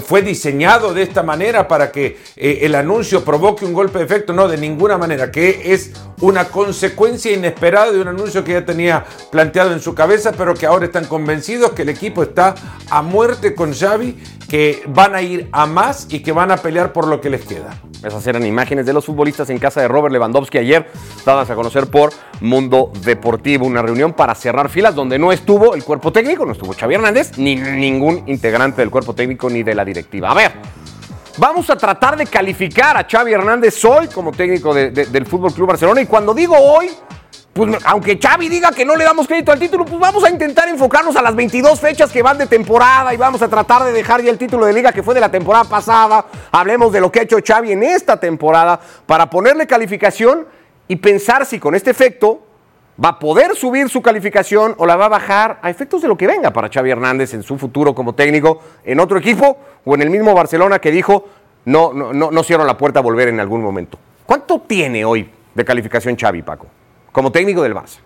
[0.06, 4.34] fue diseñado de esta manera para que eh, el anuncio provoque un golpe de efecto?
[4.34, 9.06] No, de ninguna manera, que es una consecuencia inesperada de un anuncio que ya tenía
[9.32, 12.56] planteado en su cabeza, pero que ahora están convencidos que el equipo está
[12.90, 14.18] a muerte con Xavi,
[14.52, 17.46] que van a ir a más y que van a pelear por lo que les
[17.46, 17.74] queda.
[18.04, 20.92] Esas eran imágenes de los futbolistas en casa de Robert Lewandowski ayer,
[21.26, 22.12] dadas a conocer por
[22.42, 23.66] Mundo Deportivo.
[23.66, 27.38] Una reunión para cerrar filas donde no estuvo el cuerpo técnico, no estuvo Xavi Hernández,
[27.38, 30.32] ni ningún integrante del cuerpo técnico ni de la directiva.
[30.32, 30.52] A ver,
[31.38, 35.54] vamos a tratar de calificar a Xavi Hernández hoy como técnico de, de, del Fútbol
[35.54, 36.02] Club Barcelona.
[36.02, 36.90] Y cuando digo hoy,
[37.54, 40.70] pues aunque Xavi diga que no le damos crédito al título, pues vamos a intentar
[40.70, 44.22] enfocarnos a las 22 fechas que van de temporada y vamos a tratar de dejar
[44.22, 46.26] ya el título de liga que fue de la temporada pasada.
[46.52, 50.48] Hablemos de lo que ha hecho Xavi en esta temporada para ponerle calificación
[50.88, 52.42] y pensar si con este efecto
[53.04, 56.16] va a poder subir su calificación o la va a bajar a efectos de lo
[56.16, 60.02] que venga para Xavi Hernández en su futuro como técnico en otro equipo o en
[60.02, 61.26] el mismo Barcelona que dijo
[61.66, 63.98] no, no, no, no cierro la puerta a volver en algún momento.
[64.26, 66.68] ¿Cuánto tiene hoy de calificación Xavi, Paco?
[67.12, 68.00] Como técnico del Barça?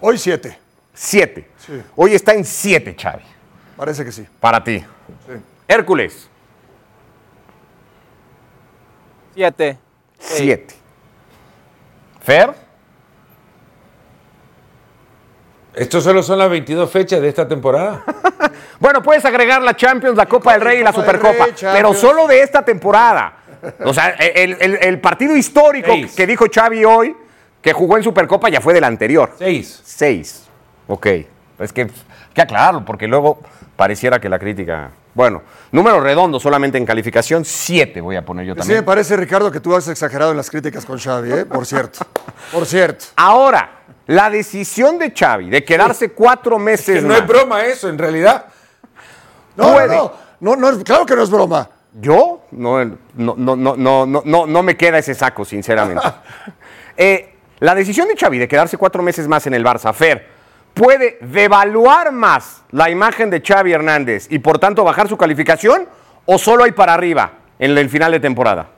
[0.00, 0.58] Hoy siete.
[0.92, 1.50] Siete.
[1.58, 1.82] Sí.
[1.96, 3.24] Hoy está en siete, Xavi.
[3.76, 4.26] Parece que sí.
[4.38, 4.78] Para ti.
[4.78, 5.32] Sí.
[5.66, 6.28] Hércules.
[9.34, 9.78] Siete.
[10.18, 10.74] Siete.
[12.20, 12.54] Fer.
[15.74, 18.04] ¿Estos solo son las 22 fechas de esta temporada?
[18.78, 22.28] bueno, puedes agregar la Champions, la Copa del Rey y la Supercopa, Rey, pero solo
[22.28, 23.38] de esta temporada.
[23.84, 26.14] O sea, el, el, el partido histórico Seis.
[26.14, 27.16] que dijo Xavi hoy,
[27.60, 29.34] que jugó en Supercopa, ya fue del anterior.
[29.38, 29.80] Seis.
[29.84, 30.44] Seis.
[30.86, 31.06] Ok.
[31.58, 31.90] Es que hay
[32.34, 33.40] que aclararlo, porque luego
[33.76, 34.90] pareciera que la crítica.
[35.14, 38.78] Bueno, número redondo solamente en calificación, siete voy a poner yo también.
[38.78, 41.44] Sí, me parece, Ricardo, que tú has exagerado en las críticas con Xavi, ¿eh?
[41.46, 42.00] Por cierto.
[42.52, 43.04] Por cierto.
[43.14, 46.88] Ahora, la decisión de Xavi de quedarse cuatro meses.
[46.88, 48.46] Es que no más, es broma eso, en realidad.
[49.56, 51.70] No, no, no, no, no, claro que no es broma.
[52.00, 56.06] Yo no, no, no, no, no, no, no me queda ese saco, sinceramente.
[56.96, 60.28] eh, la decisión de Xavi de quedarse cuatro meses más en el Barça, Fer,
[60.74, 65.88] puede devaluar más la imagen de Xavi Hernández y por tanto bajar su calificación
[66.26, 68.68] o solo hay para arriba en el final de temporada.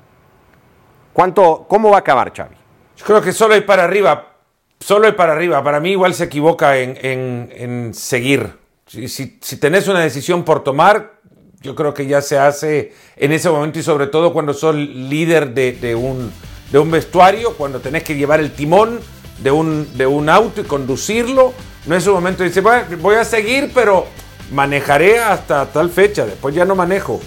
[1.15, 2.57] ¿Cuánto, ¿Cómo va a acabar Xavi?
[2.97, 4.35] Yo creo que solo hay para arriba.
[4.79, 5.65] Solo hay para arriba.
[5.65, 8.59] Para mí igual se equivoca en, en, en seguir.
[8.87, 11.16] Si, si, si tenés una decisión por tomar,
[11.63, 15.55] yo creo que ya se hace en ese momento y sobre todo cuando sos líder
[15.55, 16.31] de, de, un,
[16.71, 19.01] de un vestuario, cuando tenés que llevar el timón
[19.43, 21.53] de un, de un auto y conducirlo.
[21.87, 24.07] No es un momento de decir, bueno, voy a seguir, pero
[24.53, 27.21] manejaré hasta tal fecha, después ya no manejo.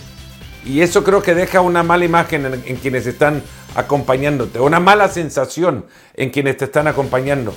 [0.66, 3.42] Y eso creo que deja una mala imagen en, en quienes están
[3.76, 7.54] acompañándote, una mala sensación en quienes te están acompañando.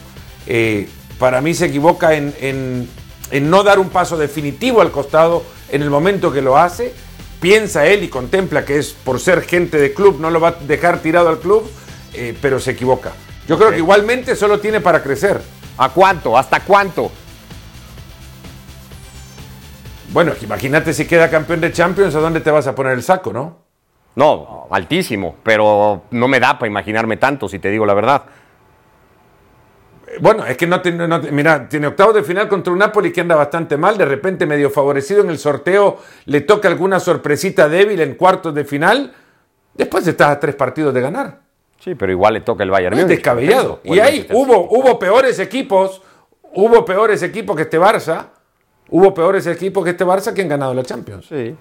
[0.46, 2.88] Eh, para mí se equivoca en, en,
[3.30, 6.94] en no dar un paso definitivo al costado en el momento que lo hace,
[7.40, 10.52] piensa él y contempla que es por ser gente de club, no lo va a
[10.52, 11.68] dejar tirado al club,
[12.14, 13.12] eh, pero se equivoca.
[13.48, 15.40] Yo creo que igualmente solo tiene para crecer.
[15.78, 16.38] ¿A cuánto?
[16.38, 17.10] ¿Hasta cuánto?
[20.12, 23.32] Bueno, imagínate si queda campeón de Champions, ¿a dónde te vas a poner el saco,
[23.32, 23.62] no?
[24.14, 28.24] No, altísimo, pero no me da para imaginarme tanto, si te digo la verdad.
[30.20, 33.22] Bueno, es que no tiene, no, mira, tiene octavos de final contra un Napoli que
[33.22, 38.00] anda bastante mal, de repente medio favorecido en el sorteo, le toca alguna sorpresita débil
[38.00, 39.14] en cuartos de final,
[39.74, 41.40] después estás a tres partidos de ganar.
[41.78, 42.96] Sí, pero igual le toca el Bayern.
[42.98, 43.80] Es descabellado.
[43.84, 46.02] Y ahí hubo, hubo peores equipos,
[46.54, 48.26] hubo peores equipos que este Barça,
[48.90, 51.26] hubo peores equipos que este Barça que han ganado la Champions.
[51.26, 51.56] Sí.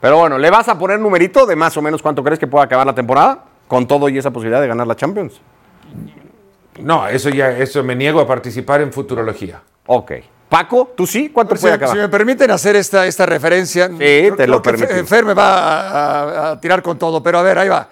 [0.00, 2.64] Pero bueno, ¿le vas a poner numerito de más o menos cuánto crees que pueda
[2.64, 3.44] acabar la temporada?
[3.68, 5.40] Con todo y esa posibilidad de ganar la Champions.
[6.80, 9.62] No, eso ya, eso me niego a participar en futurología.
[9.86, 10.12] Ok.
[10.48, 11.30] Paco, ¿tú sí?
[11.30, 11.96] ¿Cuánto si, puede acabar?
[11.96, 13.88] Si me permiten hacer esta, esta referencia.
[13.88, 15.06] Sí, creo, te lo permito.
[15.06, 17.88] Fer me va a, a, a, tirar con todo, pero a ver, ahí va.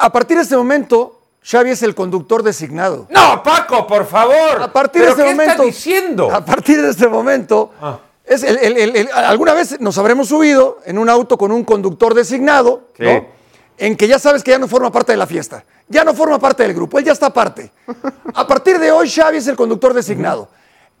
[0.00, 3.06] A partir de este momento, Xavi es el conductor designado.
[3.10, 4.62] No, Paco, por favor.
[4.62, 5.52] A partir ¿Pero de este qué momento.
[5.52, 6.30] Estás diciendo?
[6.34, 7.72] A partir de este momento.
[7.80, 7.98] Ah.
[8.24, 12.14] Es el, el, el, alguna vez nos habremos subido en un auto con un conductor
[12.14, 13.04] designado, Sí.
[13.04, 13.26] ¿no?
[13.82, 16.38] En que ya sabes que ya no forma parte de la fiesta, ya no forma
[16.38, 17.72] parte del grupo, él ya está aparte.
[18.32, 20.48] A partir de hoy, Xavi es el conductor designado.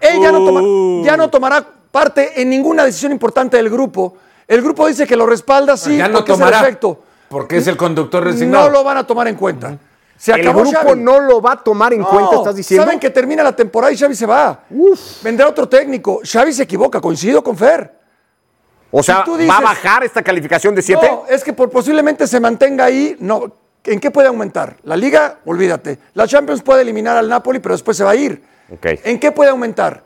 [0.00, 4.16] Él ya no, toma- ya no tomará parte en ninguna decisión importante del grupo.
[4.48, 6.60] El grupo dice que lo respalda, sí, ya no porque es el tomará.
[6.60, 7.02] efecto.
[7.28, 8.64] Porque es el conductor designado.
[8.66, 9.78] No lo van a tomar en cuenta.
[10.18, 11.00] Se El acabó grupo Xavi.
[11.00, 12.84] no lo va a tomar en No, cuenta, estás diciendo.
[12.84, 14.58] Saben que termina la temporada y Xavi se va.
[15.22, 16.20] Vendrá otro técnico.
[16.24, 18.01] Xavi se equivoca, coincido con Fer.
[18.92, 21.08] O sea, si ¿va a bajar esta calificación de 7?
[21.10, 23.16] No, es que por posiblemente se mantenga ahí.
[23.18, 23.52] No,
[23.84, 24.76] ¿En qué puede aumentar?
[24.84, 25.98] La Liga, olvídate.
[26.14, 28.42] La Champions puede eliminar al Napoli, pero después se va a ir.
[28.70, 28.86] Ok.
[29.04, 30.04] ¿En qué puede aumentar?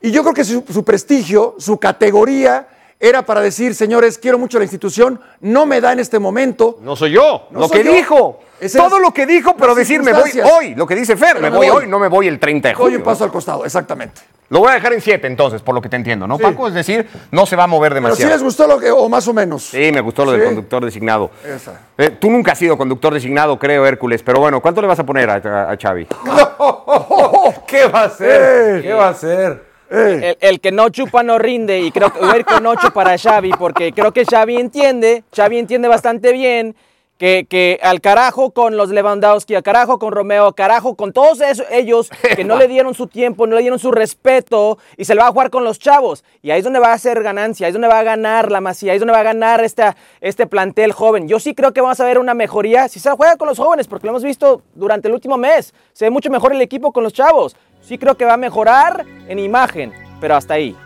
[0.00, 4.58] Y yo creo que su, su prestigio, su categoría, era para decir, señores, quiero mucho
[4.58, 6.78] la institución, no me da en este momento.
[6.80, 7.92] No soy yo, No lo soy que yo.
[7.92, 8.40] dijo.
[8.58, 10.74] Esas Todo lo que dijo, pero decir me voy hoy.
[10.74, 11.82] Lo que dice Fer, me Pero me voy voy.
[11.84, 12.98] hoy, no me voy el 30 de Doy julio.
[12.98, 14.22] un paso al costado, exactamente.
[14.48, 16.42] Lo voy a dejar en 7 entonces, por lo que te entiendo, ¿no, Sí.
[16.42, 16.68] Paco?
[16.68, 18.30] Es decir, no se va a mover Pero demasiado.
[18.30, 19.64] sí les gustó lo que, o más o menos.
[19.64, 21.30] Sí, me gustó lo del conductor designado.
[21.44, 21.80] Esa.
[21.98, 24.22] Eh, tú nunca has sido conductor designado, creo, Hércules.
[24.22, 26.06] Pero bueno, ¿cuánto le vas a poner a, a- a Xavi?
[27.66, 28.78] ¿Qué va a hacer?
[28.78, 28.82] Eh.
[28.82, 29.65] ¿Qué va a hacer?
[29.90, 32.92] El, el que no chupa no rinde y creo que voy a ir con 8
[32.92, 36.74] para Xavi porque creo que Xavi entiende, Xavi entiende bastante bien
[37.18, 41.40] que, que al carajo con los Lewandowski, al carajo con Romeo, al carajo con todos
[41.40, 45.14] esos- ellos que no le dieron su tiempo, no le dieron su respeto y se
[45.14, 46.24] le va a jugar con los chavos.
[46.42, 48.60] Y ahí es donde va a hacer ganancia, ahí es donde va a ganar la
[48.60, 51.26] masía, ahí es donde va a ganar esta, este plantel joven.
[51.26, 53.88] Yo sí creo que vamos a ver una mejoría si se juega con los jóvenes
[53.88, 55.72] porque lo hemos visto durante el último mes.
[55.94, 57.56] Se ve mucho mejor el equipo con los chavos.
[57.86, 60.76] Sí creo que va a mejorar en imagen, pero hasta ahí.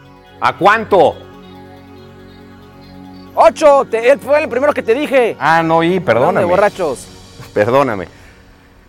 [0.41, 1.17] ¿A cuánto?
[3.35, 3.87] ¡Ocho!
[3.91, 5.37] Te- él fue el primero que te dije.
[5.39, 6.47] Ah, no, y ¿Dónde, perdóname.
[6.47, 7.07] borrachos?
[7.55, 8.07] Perdóname.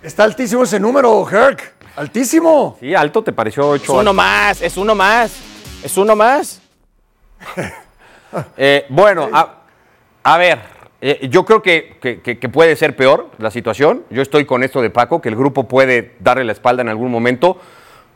[0.04, 1.74] Está altísimo ese número, Herc.
[1.96, 2.78] Altísimo.
[2.80, 4.00] Sí, alto te pareció Es 8.
[4.00, 5.34] uno más, es uno más.
[5.84, 6.62] Es uno más.
[8.56, 9.56] Eh, bueno, a,
[10.24, 10.60] a ver,
[11.02, 14.06] eh, yo creo que- que puede ser peor la situación.
[14.10, 17.12] Yo estoy con esto de Paco, que el grupo puede darle la espalda en algún
[17.12, 17.58] momento.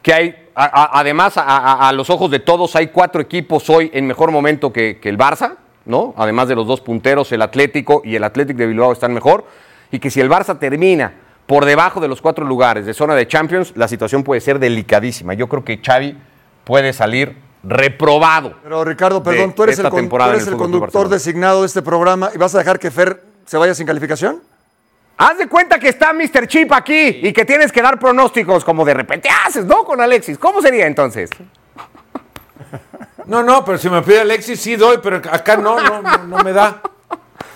[0.06, 4.06] Que hay, a- a- además, a, los ojos de todos, hay cuatro equipos hoy en
[4.06, 6.14] mejor momento que, que el Barça, ¿no?
[6.16, 9.46] Además de los dos punteros, el Atlético y el Atlético de Bilbao están mejor.
[9.90, 11.12] Y que si el Barça termina
[11.48, 15.34] por debajo de los cuatro lugares de zona de Champions, la situación puede ser delicadísima.
[15.34, 16.16] Yo creo que Xavi
[16.66, 18.54] puede salir reprobado.
[18.62, 22.38] Pero Ricardo, perdón, tú eres el, con- tú eres conductor designado de este programa y
[22.38, 24.40] vas a dejar que Fer se vaya sin calificación.
[25.18, 26.48] Haz de cuenta que está Mr.
[26.48, 29.86] Chip aquí y que tienes que dar pronósticos como de repente haces, ¿no?
[29.86, 30.38] Con Alexis.
[30.38, 31.30] ¿Cómo sería entonces?
[33.26, 36.38] No, no, pero si me pide Alexis sí doy, pero acá no, no, no, no
[36.44, 36.82] me da.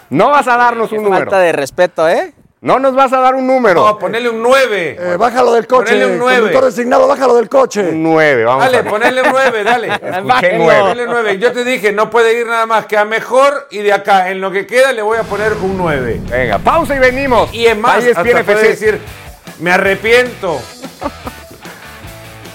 [0.09, 1.25] No vas a darnos un número.
[1.25, 2.33] Falta de respeto, ¿eh?
[2.61, 3.85] No nos vas a dar un número.
[3.85, 4.97] No, ponele un 9.
[4.99, 5.85] Eh, bájalo del coche.
[5.93, 6.39] Ponele un nueve.
[6.41, 7.79] Conductor designado, bájalo del coche.
[7.87, 8.91] Un 9, vamos Dale, a ver.
[8.91, 9.87] ponele un 9, dale.
[9.93, 10.57] Escuché Bájenlo.
[10.65, 10.81] nueve.
[10.81, 11.37] Ponele un 9.
[11.39, 14.41] Yo te dije, no puede ir nada más que a mejor y de acá, en
[14.41, 16.21] lo que queda, le voy a poner un 9.
[16.29, 17.53] Venga, pausa y venimos.
[17.53, 18.99] Y es más, Ahí es hasta bien puede decir,
[19.59, 20.59] me arrepiento.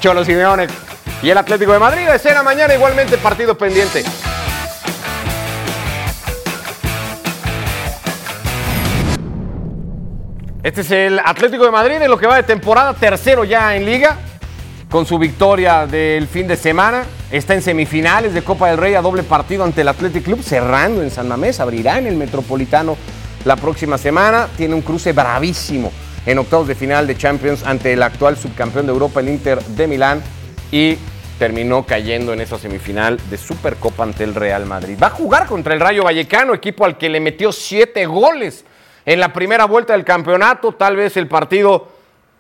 [0.01, 0.67] Cholo Simeone
[1.23, 2.07] y el Atlético de Madrid.
[2.11, 4.05] Escena mañana igualmente partido pendiente.
[10.65, 13.85] Este es el Atlético de Madrid en lo que va de temporada, tercero ya en
[13.85, 14.17] liga,
[14.91, 17.05] con su victoria del fin de semana.
[17.31, 21.03] Está en semifinales de Copa del Rey a doble partido ante el Athletic Club, cerrando
[21.03, 22.97] en San Mamés, abrirá en el Metropolitano
[23.45, 24.49] la próxima semana.
[24.57, 25.93] Tiene un cruce bravísimo
[26.25, 29.87] en octavos de final de Champions ante el actual subcampeón de Europa, el Inter de
[29.87, 30.23] Milán,
[30.73, 30.97] y
[31.39, 34.97] terminó cayendo en esa semifinal de Supercopa ante el Real Madrid.
[35.03, 38.65] Va a jugar contra el Rayo Vallecano, equipo al que le metió siete goles
[39.07, 41.89] en la primera vuelta del campeonato, tal vez el partido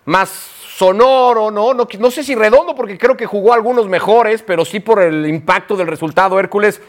[0.07, 0.29] más
[0.77, 1.73] sonoro, ¿no?
[1.75, 5.77] No, sé si redondo, porque creo que jugó algunos mejores, pero sí por el impacto
[5.77, 6.81] del resultado, Hércules,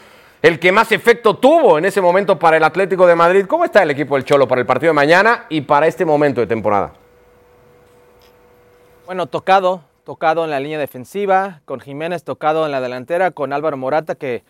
[0.42, 3.46] el que más efecto tuvo en ese momento para el Atlético de Madrid.
[3.46, 6.40] ¿Cómo está el equipo del Cholo para el partido de mañana y para este momento
[6.40, 6.92] de temporada?
[9.06, 13.76] Bueno, tocado, tocado en la línea defensiva, con Jiménez tocado en la delantera, con Álvaro
[13.76, 14.42] Morata que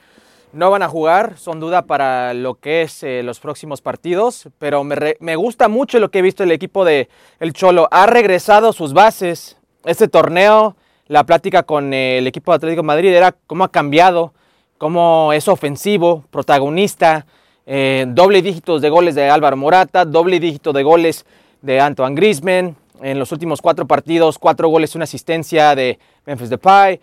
[0.57, 4.83] no van a jugar, son duda para lo que es eh, los próximos partidos, pero
[4.85, 7.09] me, re- me gusta mucho lo que he visto el equipo de
[7.40, 7.88] El Cholo.
[7.90, 9.59] Ha regresado sus bases.
[9.85, 10.75] Este torneo,
[11.09, 14.33] la plática con el equipo de Atlético Madrid era cómo ha cambiado,
[14.79, 17.27] cómo es ofensivo, protagonista,
[17.66, 21.27] eh, doble dígitos de goles de Álvaro Morata, doble dígito de goles
[21.61, 22.77] de Antoine Griezmann.
[23.03, 26.99] En los últimos cuatro partidos, cuatro goles una asistencia de Memphis Depay.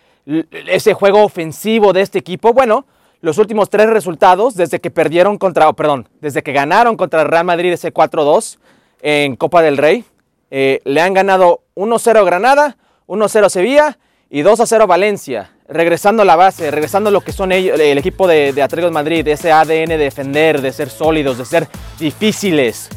[0.68, 2.88] Ese juego ofensivo de este equipo, bueno,
[3.24, 7.46] los últimos tres resultados desde que perdieron contra, oh, perdón, desde que ganaron contra Real
[7.46, 8.58] Madrid ese 4-2
[9.02, 10.04] en Copa del Rey,
[10.52, 12.76] eh, le han ganado 1-0 Granada,
[13.08, 13.98] 1-0 Sevilla
[14.30, 15.52] y 2-0 Valencia.
[15.70, 18.92] Regresando a la base, regresando a lo que son ellos, el equipo de, de Atlético
[18.92, 22.90] Madrid, ese ADN de defender, de ser sólidos, de ser difíciles.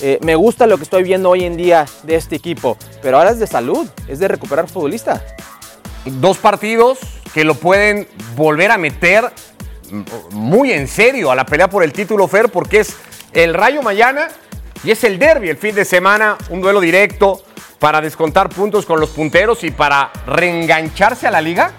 [0.00, 3.32] Eh, me gusta lo que estoy viendo hoy en día de este equipo, pero ahora
[3.32, 5.22] es de salud, es de recuperar futbolista.
[6.06, 7.00] Dos partidos
[7.34, 9.30] que lo pueden volver a meter
[10.30, 12.96] muy en serio a la pelea por el título Fer, porque es
[13.32, 14.28] el Rayo mañana
[14.84, 17.42] Y es el derby el fin de semana, un duelo directo
[17.78, 21.72] para descontar puntos con los punteros y para reengancharse a la liga.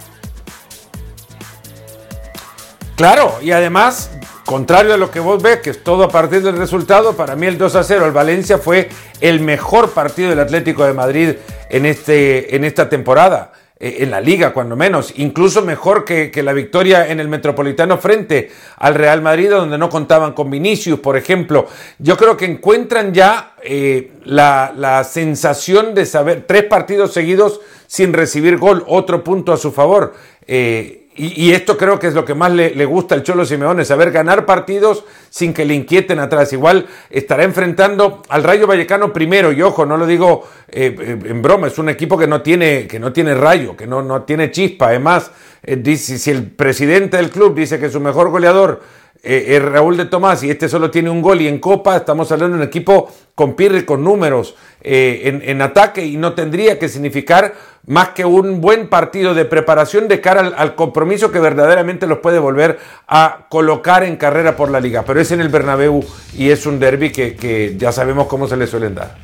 [2.96, 4.12] Claro, y además,
[4.46, 7.46] contrario a lo que vos ves, que es todo a partir del resultado, para mí
[7.48, 8.90] el 2 a 0 al Valencia fue
[9.20, 11.34] el mejor partido del Atlético de Madrid
[11.70, 13.52] en, este, en esta temporada.
[13.78, 18.50] Eh, en la liga, cuando menos, incluso mejor que, la victoria en el Metropolitano frente
[18.78, 21.68] al Real Madrid, donde no contaban con Vinicius, por ejemplo.
[22.00, 28.14] Yo creo que encuentran ya eh, la, la, sensación de saber tres partidos seguidos sin
[28.14, 30.14] recibir gol, otro punto a su favor.
[30.48, 33.46] Eh, y, y, esto creo que es lo que más le, le, gusta al Cholo
[33.46, 36.52] Simeone, saber ganar partidos sin que le inquieten atrás.
[36.54, 41.68] Igual estará enfrentando al Rayo Vallecano primero, y ojo, no lo digo eh, en broma,
[41.68, 44.88] es un equipo que no tiene, que no tiene rayo, que no, no tiene chispa.
[44.88, 45.32] Además,
[45.64, 48.82] eh, dice, si el presidente del club dice que su mejor goleador
[49.26, 52.32] eh, es Raúl de Tomás y este solo tiene un gol y en Copa estamos
[52.32, 56.78] hablando de un equipo con Pirri, con números eh, en, en, ataque y no tendría
[56.78, 57.56] que significar
[57.88, 62.20] más que un buen partido de preparación de cara al, al, compromiso que verdaderamente los
[62.20, 65.04] puede volver a colocar en carrera por la liga.
[65.04, 66.06] Pero es en el Bernabéu
[66.38, 69.16] y es un derby que, que ya sabemos cómo se le suelen dar.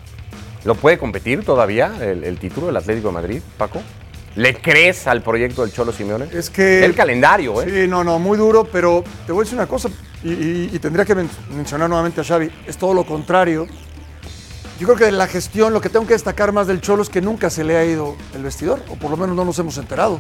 [0.65, 3.81] ¿Lo puede competir todavía el, el título del Atlético de Madrid, Paco?
[4.36, 6.28] ¿Le crees al proyecto del Cholo Simeone?
[6.32, 6.86] Es que.
[6.86, 7.84] El calendario, ¿eh?
[7.84, 9.89] Sí, no, no, muy duro, pero te voy a decir una cosa,
[10.24, 13.67] y, y, y tendría que men mencionar nuevamente a Xavi, es todo lo contrario.
[14.80, 17.10] Yo creo que de la gestión lo que tengo que destacar más del Cholo es
[17.10, 19.78] que nunca se le ha ido el vestidor, o por lo menos no nos hemos
[19.78, 20.20] enterado.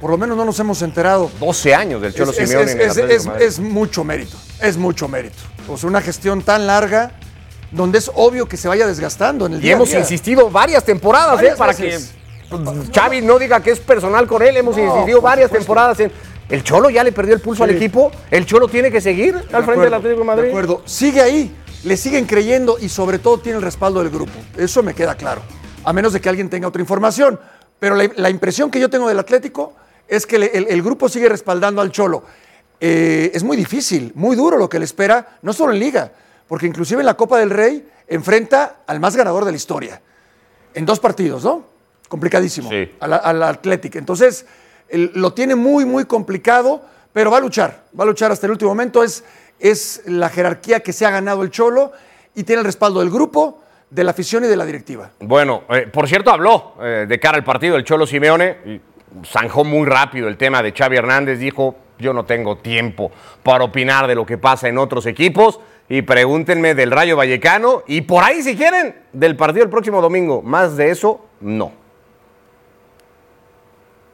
[0.00, 1.30] Por lo menos no nos hemos enterado.
[1.40, 2.72] 12 años del Cholo es, Simeone.
[2.72, 5.38] Es, es, es, mucho mérito, es mucho mérito.
[5.68, 7.12] O sea, una gestión tan larga
[7.72, 10.00] donde es obvio que se vaya desgastando en el y día hemos a día.
[10.00, 11.58] insistido varias temporadas Varias ¿eh?
[11.58, 12.06] para veces.
[12.12, 12.19] que
[12.92, 16.12] Xavi no diga que es personal con él, hemos no, insistido varias temporadas en.
[16.48, 17.70] El Cholo ya le perdió el pulso sí.
[17.70, 18.10] al equipo.
[18.28, 20.42] El Cholo tiene que seguir al frente acuerdo, del Atlético de Madrid.
[20.44, 20.82] De acuerdo.
[20.84, 21.56] Sigue ahí.
[21.84, 24.32] Le siguen creyendo y sobre todo tiene el respaldo del grupo.
[24.56, 25.42] Eso me queda claro.
[25.84, 27.38] A menos de que alguien tenga otra información.
[27.78, 29.74] Pero la, la impresión que yo tengo del Atlético
[30.08, 32.24] es que le, el, el, grupo sigue respaldando al Cholo.
[32.80, 36.12] Eh, es muy difícil, muy duro lo que le espera, no solo en Liga,
[36.48, 40.02] porque inclusive en la Copa del Rey enfrenta al más ganador de la historia.
[40.74, 41.69] En dos partidos, ¿no?
[42.10, 42.92] Complicadísimo sí.
[43.00, 43.96] al, al Athletic.
[43.96, 44.44] Entonces,
[44.90, 46.82] el, lo tiene muy, muy complicado,
[47.14, 49.02] pero va a luchar, va a luchar hasta el último momento.
[49.02, 49.24] Es,
[49.58, 51.92] es la jerarquía que se ha ganado el Cholo
[52.34, 55.10] y tiene el respaldo del grupo, de la afición y de la directiva.
[55.20, 58.80] Bueno, eh, por cierto, habló eh, de cara al partido el Cholo Simeone y
[59.24, 61.38] zanjó muy rápido el tema de Xavi Hernández.
[61.38, 63.10] Dijo: Yo no tengo tiempo
[63.42, 65.60] para opinar de lo que pasa en otros equipos.
[65.88, 70.40] Y pregúntenme del Rayo Vallecano y por ahí, si quieren, del partido el próximo domingo.
[70.40, 71.72] Más de eso, no.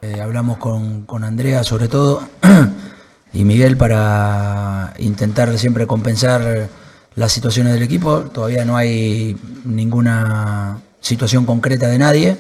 [0.07, 2.23] Eh, hablamos con, con, Andrea sobre todo
[3.33, 6.69] y Miguel para intentar siempre compensar
[7.16, 8.21] las situaciones del equipo.
[8.21, 12.37] Todavía no hay ninguna situación concreta de nadie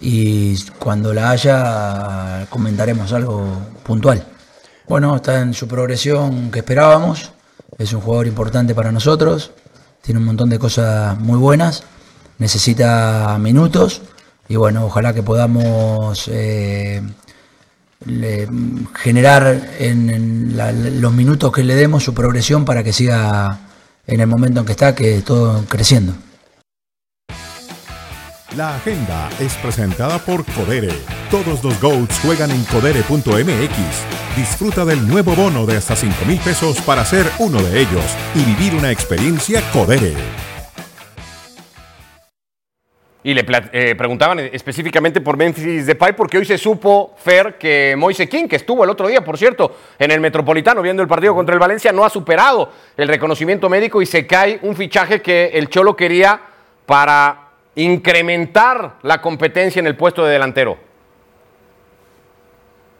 [0.00, 3.46] y cuando la haya comentaremos algo
[3.82, 4.24] puntual.
[4.88, 7.32] Bueno, está en su progresión que esperábamos,
[7.76, 9.50] es un jugador importante para nosotros,
[10.00, 11.82] tiene un montón de cosas muy buenas,
[12.38, 14.00] necesita minutos
[14.48, 17.02] y bueno, ojalá que podamos eh,
[18.94, 20.56] generar en,
[21.00, 23.58] los minutos que le demos su progresión para que siga
[24.06, 26.14] en el momento en que está, que todo creciendo.
[28.56, 30.92] La agenda es presentada por Codere.
[31.30, 34.36] Todos los GOATs juegan en codere.mx.
[34.36, 38.42] Disfruta del nuevo bono de hasta 5 mil pesos para ser uno de ellos y
[38.44, 40.14] vivir una experiencia Codere.
[43.24, 48.28] Y le eh, preguntaban específicamente por Memphis Depay, porque hoy se supo, Fer, que Moise
[48.28, 51.52] King, que estuvo el otro día, por cierto, en el Metropolitano viendo el partido contra
[51.52, 55.68] el Valencia, no ha superado el reconocimiento médico y se cae un fichaje que el
[55.68, 56.40] Cholo quería
[56.86, 60.78] para incrementar la competencia en el puesto de delantero.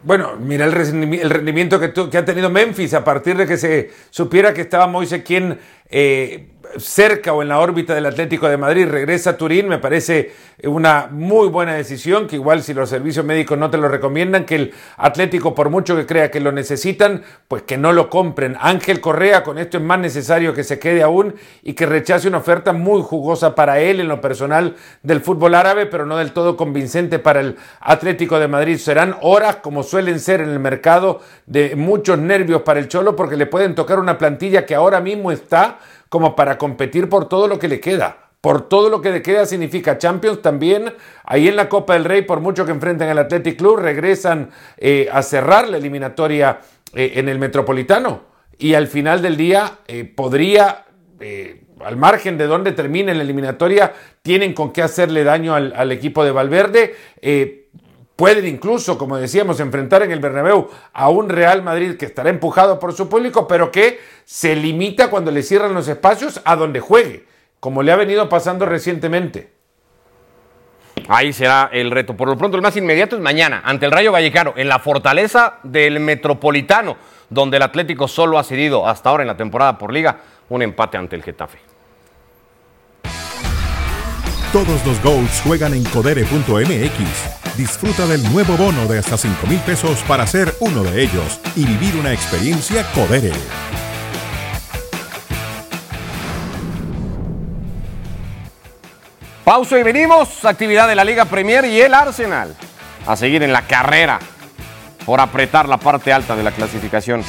[0.03, 4.61] Bueno, mira el rendimiento que, ha tenido Memphis a partir de que se supiera que
[4.61, 5.55] estaba Moise King
[5.91, 10.33] eh, cerca o en la órbita del Atlético de Madrid, regresa a Turín, me parece
[10.65, 14.55] una muy buena decisión, que igual si los servicios médicos no te lo recomiendan, que
[14.57, 18.57] el Atlético, por mucho que crea que lo necesitan, pues que no lo compren.
[18.61, 22.39] Ángel Correa, con esto es más necesario que se quede aún y que rechace una
[22.39, 26.57] oferta muy jugosa para él en lo personal del fútbol árabe, pero no del todo
[26.57, 28.79] convincente para el Atlético de Madrid.
[28.79, 33.37] Serán horas, como suelen ser en el mercado, de muchos nervios para el Cholo, porque
[33.37, 35.79] le pueden tocar una plantilla que ahora mismo está
[36.09, 38.29] como para competir por todo lo que le queda.
[38.41, 40.95] Por todo lo que le queda significa Champions también.
[41.25, 45.09] Ahí en la Copa del Rey, por mucho que enfrenten al Athletic Club, regresan eh,
[45.13, 46.61] a cerrar la eliminatoria
[46.95, 48.23] eh, en el Metropolitano.
[48.57, 50.85] Y al final del día eh, podría
[51.85, 53.93] al margen de dónde termine la eliminatoria,
[54.23, 56.95] tienen con qué hacerle daño al, equipo de Valverde.
[58.19, 62.81] Pueden incluso, como decíamos, enfrentar en el Bernabéu a un Real Madrid que estará empujado
[62.81, 67.27] por su público, pero que se limita cuando le cierran los espacios a donde juegue,
[67.61, 69.53] como le ha venido pasando recientemente.
[71.07, 72.17] Ahí será el reto.
[72.17, 75.61] Por lo pronto, el más inmediato es mañana, ante el Rayo Vallecano, en la fortaleza
[75.63, 76.97] del Metropolitano,
[77.31, 80.99] donde el Atlético solo ha cedido hasta ahora en la temporada por liga un empate
[80.99, 81.68] ante el Getafe.
[84.53, 87.57] Todos los goals juegan en codere.mx.
[87.59, 91.67] Disfruta del nuevo bono de hasta 5 mil pesos para ser uno de ellos y
[91.67, 93.31] vivir una experiencia Codere.
[99.45, 100.43] Pausa y venimos.
[100.47, 102.57] Actividad de la Liga Premier y el Arsenal.
[103.07, 104.19] A seguir en la carrera
[105.05, 107.23] por apretar la parte alta de la clasificación.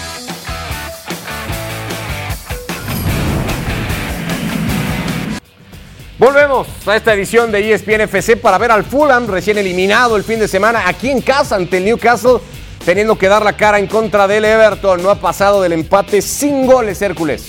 [6.20, 10.38] Volvemos a esta edición de ESPN FC para ver al Fulham recién eliminado el fin
[10.38, 12.40] de semana aquí en casa ante el Newcastle,
[12.84, 15.02] teniendo que dar la cara en contra del Everton.
[15.02, 17.42] No ha pasado del empate sin goles, Hércules.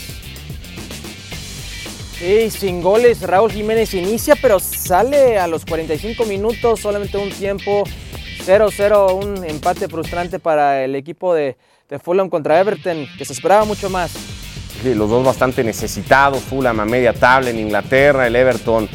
[2.17, 7.83] Sí, sin goles, Raúl Jiménez inicia, pero sale a los 45 minutos, solamente un tiempo
[8.47, 11.57] 0-0, un empate frustrante para el equipo de,
[11.89, 14.13] de Fulham contra Everton, que se esperaba mucho más.
[14.85, 18.89] Los dos bastante necesitados, Fulham a media tabla en Inglaterra, el Everton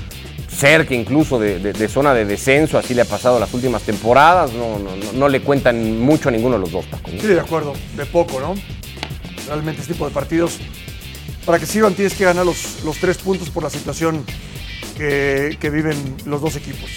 [0.50, 4.52] cerca incluso de, de- de zona de descenso, así le ha pasado las últimas temporadas,
[4.54, 7.12] no, no, no- no le cuentan mucho a ninguno de los dos, Paco.
[7.12, 8.56] Sí, de acuerdo, de poco, ¿no?
[9.48, 10.58] Realmente este tipo de partidos,
[11.46, 14.24] para que sirvan tienes que ganar los, los tres puntos por la situación
[14.98, 16.90] que, que viven los dos equipos.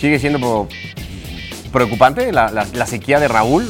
[0.00, 0.66] Sigue siendo
[1.72, 3.66] preocupante la, la- la sequía de Raúl,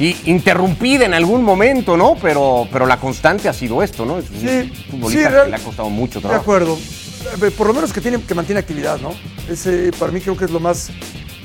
[0.00, 2.16] y interrumpida en algún momento, ¿no?
[2.20, 4.18] Pero, pero la constante ha sido esto, ¿no?
[4.18, 6.40] Es un Sí, futbolista sí, que le ha costado mucho De trabajo.
[6.42, 6.78] acuerdo.
[7.42, 9.10] Eh, Por lo menos que, tiene, que mantiene actividad, ¿no?
[9.48, 10.88] Ese para mí creo que es lo más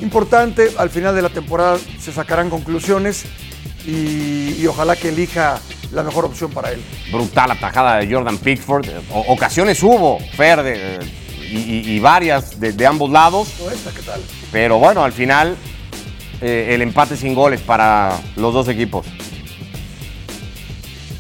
[0.02, 0.72] importante.
[0.78, 3.26] Al final de la temporada se sacarán conclusiones
[3.86, 5.60] y, y ojalá que elija
[5.92, 6.82] la mejor opción para él.
[7.12, 8.86] brutal atajada de Jordan Pickford.
[9.12, 11.00] O- ocasiones hubo, Fer, de-
[11.52, 13.50] y, y- y varias de, de ambos lados.
[13.64, 14.22] ¿No esta qué tal?
[14.52, 15.56] Pero bueno, al final
[16.42, 19.06] eh, el empate sin goles para los dos equipos.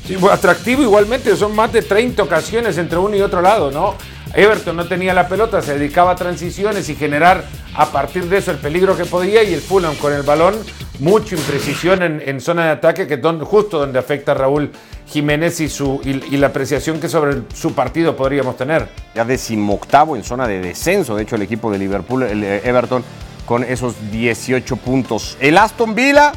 [0.08, 3.96] Sí, bueno, atractivo igualmente, son más de 30 ocasiones entre uno y otro lado, ¿no?
[4.36, 7.44] Everton no tenía la pelota, se dedicaba a transiciones y generar
[7.74, 10.56] a partir de eso el peligro que podía y el Fulham con el balón,
[11.00, 14.72] mucha imprecisión en, en zona de ataque, que es donde- justo donde afecta a Raúl
[15.08, 18.88] Jiménez y, su, y, y la apreciación que sobre su partido podríamos tener.
[19.16, 23.04] Ya decimoctavo en zona de descenso, de hecho, el equipo de Liverpool, el eh, Everton,
[23.46, 25.38] con esos 18 puntos.
[25.40, 26.32] El Aston Villa,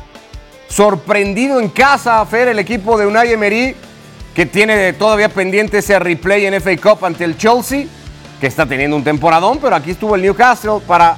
[0.68, 3.74] sorprendido en casa, Fer, el equipo de Unai Emery,
[4.34, 7.86] que tiene todavía pendiente ese replay en FA Cup ante el Chelsea,
[8.40, 11.16] que está teniendo un temporadón, pero aquí estuvo el Newcastle para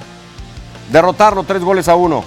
[0.90, 2.24] derrotarlo tres goles a uno.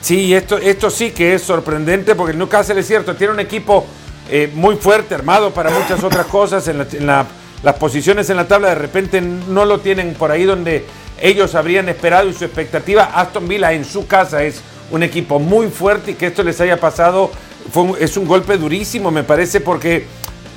[0.00, 3.86] Sí, esto, esto sí que es sorprendente porque el Newcastle es cierto, tiene un equipo
[4.30, 6.66] eh, muy fuerte, armado para muchas otras cosas.
[6.68, 7.26] En, la- en la-
[7.62, 10.84] las posiciones en la tabla de repente no lo tienen por ahí donde
[11.20, 13.10] ellos habrían esperado y su expectativa.
[13.14, 14.60] Aston Villa en su casa es
[14.90, 17.30] un equipo muy fuerte y que esto les haya pasado
[17.98, 20.06] es un golpe durísimo, me parece, porque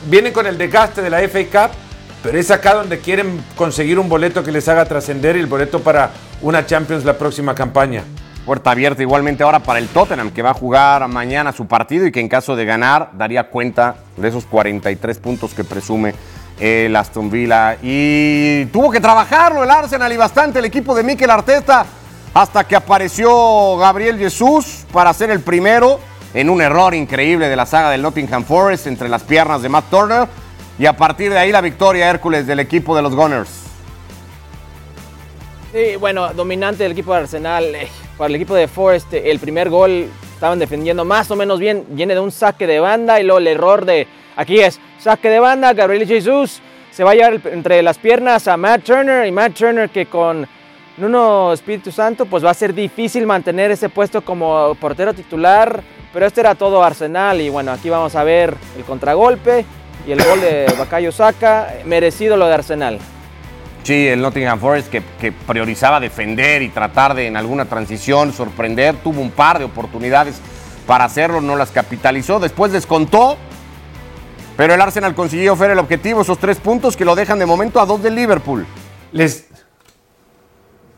[0.10, 1.76] vienen con el desgaste de la FA Cup,
[2.22, 5.80] pero es acá donde quieren conseguir un boleto que les haga trascender y el boleto
[5.80, 8.03] para una Champions la próxima campaña.
[8.45, 12.12] Puerta abierta igualmente ahora para el Tottenham, que va a jugar mañana su partido y
[12.12, 16.14] que en caso de ganar daría cuenta de esos 43 puntos que presume
[16.60, 17.78] el Aston Villa.
[17.82, 21.86] Y tuvo que trabajarlo el Arsenal y bastante el equipo de Mikel Arteta
[22.34, 25.99] hasta que apareció Gabriel Jesús para ser el primero
[26.34, 29.89] en un error increíble de la saga del Nottingham Forest entre las piernas de Matt
[29.89, 30.28] Turner.
[30.80, 33.49] Y a partir de ahí la victoria Hércules del equipo de los Gunners.
[35.74, 37.64] Sí, bueno, dominante del equipo de Arsenal.
[37.76, 37.88] eh,
[38.18, 41.86] Para el equipo de Forest, eh, el primer gol estaban defendiendo más o menos bien.
[41.89, 44.08] Viene de un saque de banda y luego el error de.
[44.36, 45.72] Aquí es, saque de banda.
[45.72, 46.60] Gabriel Jesús
[46.91, 49.26] se va a llevar entre las piernas a Matt Turner.
[49.26, 50.45] Y Matt Turner, que con
[50.97, 55.82] Nuno Espíritu Santo, pues va a ser difícil mantener ese puesto como portero titular.
[56.12, 57.39] Pero este era todo Arsenal.
[57.39, 59.64] Y bueno, aquí vamos a ver el contragolpe
[60.05, 61.74] y el gol de Bakayo Saka.
[61.86, 62.99] Merecido lo de Arsenal.
[63.84, 68.95] Sí, el Nottingham Forest que, que priorizaba defender y tratar de en alguna transición sorprender,
[68.95, 70.41] tuvo un par de oportunidades
[70.86, 73.38] para hacerlo, no las capitalizó, después descontó,
[74.58, 77.80] pero el Arsenal consiguió hacer el objetivo, esos tres puntos que lo dejan de momento
[77.80, 78.66] a dos del Liverpool.
[79.12, 79.47] Les,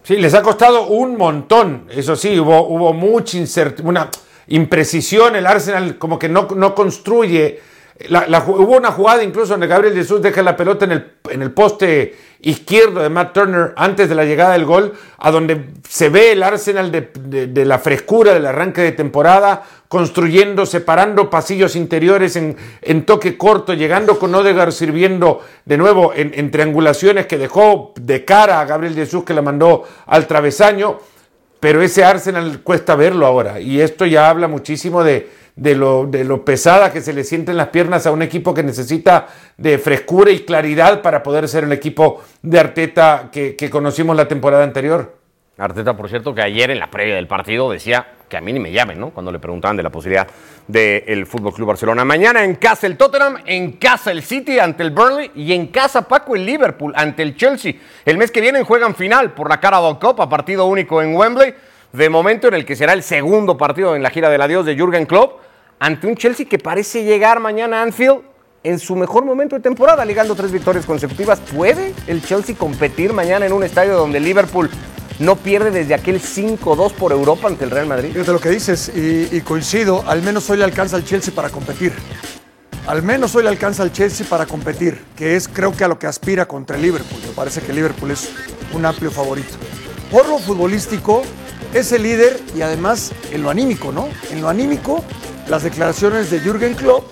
[0.02, 1.86] sí, les ha costado un montón.
[1.92, 3.38] Eso sí, hubo, mucha
[3.84, 4.10] una
[4.48, 5.36] imprecisión.
[5.36, 7.62] El Arsenal como que no construye
[8.08, 11.52] la- hubo una jugada incluso donde Gabriel Jesús deja la pelota en el, en el
[11.52, 16.32] poste izquierdo de Matt Turner antes de la llegada del gol, a donde se ve
[16.32, 22.38] el Arsenal de, de- de la frescura del arranque de temporada, construyendo, separando pasillos interiores
[22.38, 27.94] en, en toque corto, llegando con Odegaard sirviendo de nuevo en, en triangulaciones que dejó
[28.00, 31.00] de cara a Gabriel Jesús que la mandó al travesaño.
[31.60, 33.60] Pero ese Arsenal cuesta verlo ahora.
[33.60, 35.30] Y esto ya habla muchísimo de,
[35.60, 38.64] de lo, de lo pesada que se le sienten las piernas a un equipo que
[38.64, 44.16] necesita de frescura y claridad para poder ser el equipo de Arteta que, que conocimos
[44.16, 45.18] la temporada anterior.
[45.58, 48.60] Arteta, por cierto, que ayer en la previa del partido decía que a mí ni
[48.62, 49.10] me llamen, ¿no?
[49.10, 50.26] Cuando le preguntaban de la posibilidad
[50.66, 52.06] del Fútbol Club Barcelona.
[52.06, 56.08] Mañana en casa el Tottenham, en casa el City ante el Burnley y en casa
[56.08, 57.74] Paco el Liverpool ante el Chelsea.
[58.06, 61.54] El mes que viene juegan final por la Carabao Cup a partido único en Wembley.
[61.92, 64.76] De momento en el que será el segundo partido en la gira del adiós de
[64.78, 65.49] Jürgen Klopp
[65.80, 68.20] ante un Chelsea que parece llegar mañana a Anfield
[68.64, 71.40] en su mejor momento de temporada, ligando tres victorias consecutivas.
[71.40, 74.70] ¿Puede el Chelsea competir mañana en un estadio donde Liverpool
[75.20, 78.12] no pierde desde aquel 5-2 por Europa ante el Real Madrid?
[78.12, 81.94] Fíjate lo que dices y, coincido, al menos hoy le alcanza al Chelsea para competir.
[82.86, 86.00] Al menos hoy le alcanza al Chelsea para competir, que es creo que a lo
[86.00, 87.22] que aspira contra el Liverpool.
[87.26, 88.30] Me parece que Liverpool es
[88.74, 89.56] un amplio favorito.
[90.12, 91.22] Por lo futbolístico,
[91.74, 94.10] es el líder y además en lo anímico, ¿no?
[94.32, 95.04] En lo anímico,
[95.50, 97.12] las declaraciones de Jürgen Klopp,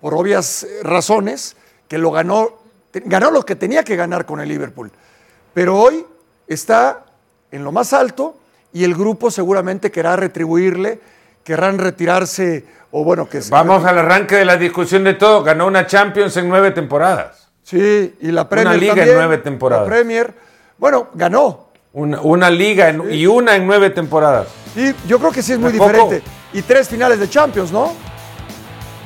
[0.00, 1.56] por obvias razones,
[1.88, 2.50] que lo ganó,
[2.92, 4.90] ganó lo que tenía que ganar con el Liverpool.
[5.52, 6.04] Pero hoy
[6.46, 7.04] está
[7.50, 8.36] en lo más alto
[8.72, 10.98] y el grupo seguramente querrá retribuirle,
[11.44, 15.42] querrán retirarse o bueno, que se- Vamos al arranque de la discusión de todo.
[15.42, 17.48] Ganó una Champions en nueve temporadas.
[17.62, 19.86] Sí, y la Premier liga en nueve temporadas.
[19.88, 20.34] La Premier,
[20.78, 21.68] bueno, ganó.
[21.92, 24.48] Una, una liga en- y una en nueve temporadas.
[24.74, 25.92] Y yo creo que sí es muy Tampoco.
[26.10, 26.22] diferente.
[26.54, 27.92] Y tres finales de Champions, ¿no?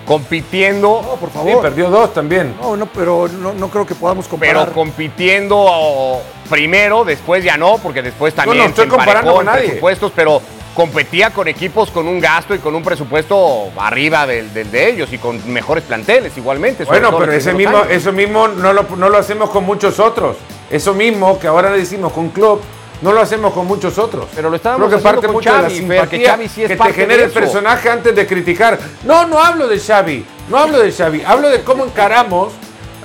[0.07, 1.61] Compitiendo, No, por Sí, favor.
[1.62, 2.55] perdió dos también.
[2.61, 4.64] No, no, pero no, no creo que podamos comparar.
[4.64, 9.44] pero compitiendo oh, primero, después ya no, porque después también no estoy se comparando con
[9.46, 9.66] nadie.
[9.66, 10.40] presupuestos, pero
[10.74, 15.12] competía con equipos con un gasto y con un presupuesto arriba del, del de ellos
[15.12, 16.84] y con mejores planteles igualmente.
[16.84, 17.88] Bueno, pero ese mismo, años.
[17.90, 20.36] eso mismo no lo, no lo hacemos con muchos otros.
[20.70, 22.62] Eso mismo que ahora le decimos con Klopp,
[23.03, 24.26] no lo hacemos con muchos otros.
[24.34, 26.68] Pero lo estábamos Creo que parte con mucho de la simpatía que Xavi sí es
[26.68, 28.78] que te parte genera el personaje antes de criticar.
[29.05, 32.53] No, no hablo de Xavi, no hablo de Xavi, hablo de cómo encaramos,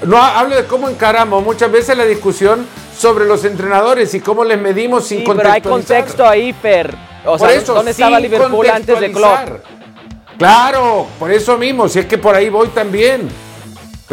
[0.05, 2.65] no ha- hablo de cómo encaramos muchas veces la discusión
[2.97, 6.95] sobre los entrenadores y cómo les medimos sin Sí, pero hay contexto ahí, Fer.
[7.25, 9.39] O Por sea, eso, ¿dónde estaba Liverpool antes de Klopp?
[10.37, 13.29] Claro, por eso mismo, si es que por ahí voy también.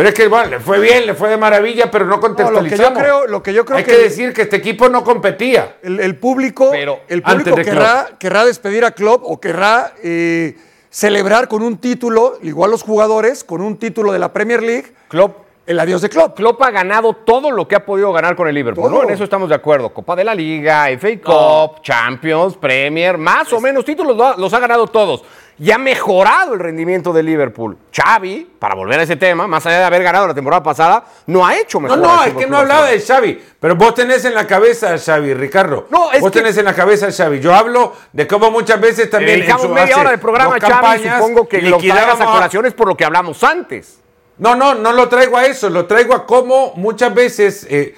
[0.01, 2.21] Pero es que bueno, le fue bien, le fue de maravilla, pero no No, lo
[2.23, 2.95] que contextualizamos.
[2.95, 5.77] yo creo, lo que yo creo Hay que, decir que este equipo no competía.
[5.83, 10.57] el, el público, Pero el público de querrá, querrá despedir a Klopp o querrá eh,
[10.89, 15.37] celebrar con un título, igual los jugadores, con un título de la Premier League, Klopp
[15.71, 16.37] el adiós de Klopp.
[16.37, 18.91] Klopp ha ganado todo lo que ha podido ganar con el Liverpool.
[18.91, 19.03] ¿no?
[19.05, 19.91] En eso estamos de acuerdo.
[19.91, 24.87] Copa de la Liga, FA Cup, Champions, Premier, más o menos títulos los ha ganado
[24.89, 25.23] todos.
[25.61, 27.77] Y ha mejorado el rendimiento del Liverpool.
[27.95, 31.47] Xavi, para volver a ese tema, más allá de haber ganado la temporada pasada, no
[31.47, 31.99] ha hecho No, mejor.
[31.99, 33.39] no, al es que no hablaba de Xavi.
[33.61, 35.87] Pero vos tenés en la cabeza a Xavi, Ricardo.
[35.91, 37.41] No, es vos que- tenés en la cabeza a Xavi.
[37.41, 39.35] Yo hablo de cómo muchas veces Le también.
[39.35, 42.89] en dedicamos su- media hora de programa, Xavi, supongo que lo traigas a colaciones por
[42.89, 43.99] lo que hablamos antes.
[44.41, 47.95] No, no, no lo traigo a eso, lo traigo a cómo muchas veces eh,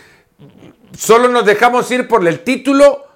[0.98, 3.06] solo nos dejamos ir por el título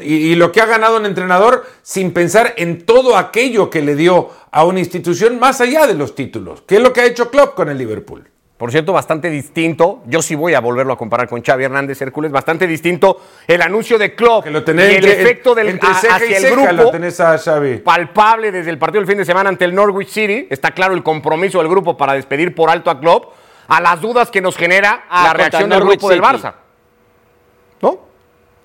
[0.00, 4.30] y, lo que ha ganado un entrenador sin pensar en todo aquello que le dio
[4.52, 7.56] a una institución más allá de los títulos, que es lo que ha hecho Klopp
[7.56, 8.30] con el Liverpool.
[8.56, 10.02] Por cierto, bastante distinto.
[10.06, 12.32] Yo sí voy a volverlo a comparar con Xavi Hernández Hércules.
[12.32, 15.90] Bastante distinto el anuncio de Klopp Que lo tenés y entre, el efecto del entre
[15.90, 16.82] a- ceja hacia y el ceja, grupo.
[16.84, 17.78] lo tenés a Xavi.
[17.78, 20.46] palpable desde el partido del fin de semana ante el Norwich City.
[20.48, 23.34] Está claro el compromiso del grupo para despedir por alto a Klopp.
[23.68, 26.22] A las dudas que nos genera Ah, la reacción del grupo del.
[26.22, 26.54] Barça.
[27.82, 27.98] ¿No?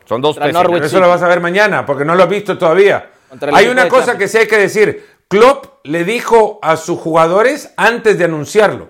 [0.06, 3.10] Son dos Pero eso lo vas a ver mañana, porque no lo has visto todavía.
[3.42, 5.06] El Hay una cosa que sí hay que decir.
[5.28, 8.90] Klopp le dijo a sus jugadores antes de anunciarlo.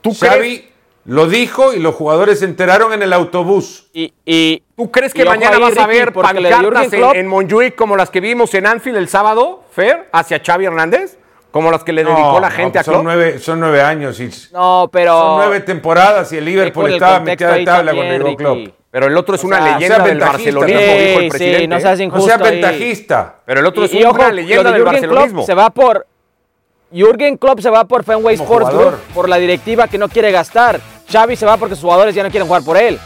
[0.00, 0.64] ¿Tú Xavi crees,
[1.04, 3.88] lo dijo y los jugadores se enteraron en el autobús.
[3.92, 7.16] Y, y- ¿Tú crees que mañana ahí, vas a Ricky, ver lo de pancartas en,
[7.16, 11.18] en Montjuic como las que vimos en Anfield el sábado, Fer, hacia Xavi Hernández?
[11.50, 13.04] Como las que le dedicó No, la no, gente a son Klopp.
[13.04, 15.18] nueve, son nueve años y No, pero.
[15.18, 18.36] son nueve temporadas y el Liverpool estaba metida de tabla también, cuando llegó.
[18.36, 18.74] Klopp.
[18.90, 21.06] Pero el otro es una sea, leyenda sea del barcelonismo, también.
[21.08, 21.60] dijo el Sí, presidente.
[21.60, 22.26] sí, no seas No injusto.
[22.28, 22.50] seas ahí.
[22.52, 23.36] ventajista.
[23.46, 25.32] Pero el otro es Y, una ojo, leyenda del barcelonismo.
[25.38, 26.06] Klopp se va por.
[26.90, 28.92] Jürgen Klopp se va por Fenway Como Sports jugador.
[28.94, 30.80] Group por la directiva que no quiere gastar.
[31.10, 32.98] Xavi se va porque sus jugadores ya no quieren jugar por él.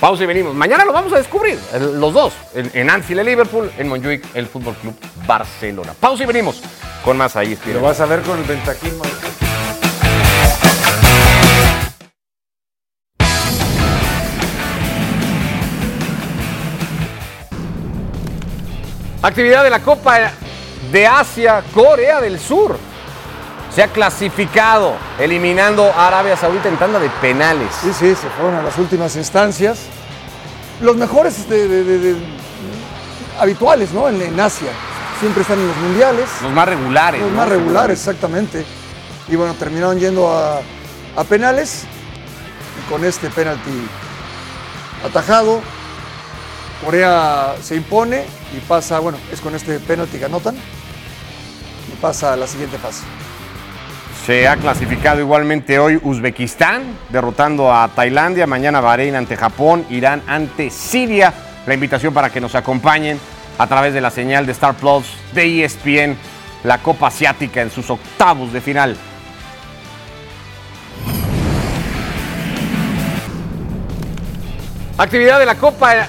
[0.00, 0.54] Pausa y venimos.
[0.54, 2.32] Mañana lo vamos a descubrir, los dos.
[2.54, 4.94] En, en Anfield el Liverpool, en Montjuic el Fútbol Club
[5.26, 5.94] Barcelona.
[5.98, 6.62] Pausa y venimos.
[7.04, 9.02] con más ahí, Lo vas a ver con el ventajismo.
[19.22, 20.32] Actividad de la Copa
[20.94, 22.78] de Asia, Corea del Sur.
[23.74, 27.68] Se ha clasificado, eliminando a Arabia Saudita en tanda de penales.
[27.82, 29.78] Sí, sí, se fueron a las últimas instancias.
[30.80, 32.16] Los mejores de- de- de- de-
[33.40, 34.08] habituales, ¿no?
[34.08, 34.68] En, en Asia.
[35.18, 36.26] Siempre están en los mundiales.
[36.42, 37.20] Los más regulares.
[37.20, 37.36] Los ¿no?
[37.38, 38.64] más regulares, exactamente.
[39.26, 40.60] Y bueno, terminaron yendo a,
[41.16, 41.86] a penales.
[42.78, 43.88] Y con este penalti
[45.04, 45.60] atajado,
[46.84, 48.24] Corea se impone
[48.56, 50.54] y pasa, bueno, es con este penalti que anotan.
[52.00, 53.04] Pasa a la siguiente fase.
[54.26, 58.46] Se ha clasificado igualmente hoy Uzbekistán, derrotando a Tailandia.
[58.46, 61.32] Mañana Bahrein ante Japón, Irán ante Siria.
[61.66, 63.18] La invitación para que nos acompañen
[63.58, 66.16] a través de la señal de Star Plus de ESPN,
[66.64, 68.96] la Copa Asiática en sus octavos de final.
[74.96, 76.06] Actividad de la Copa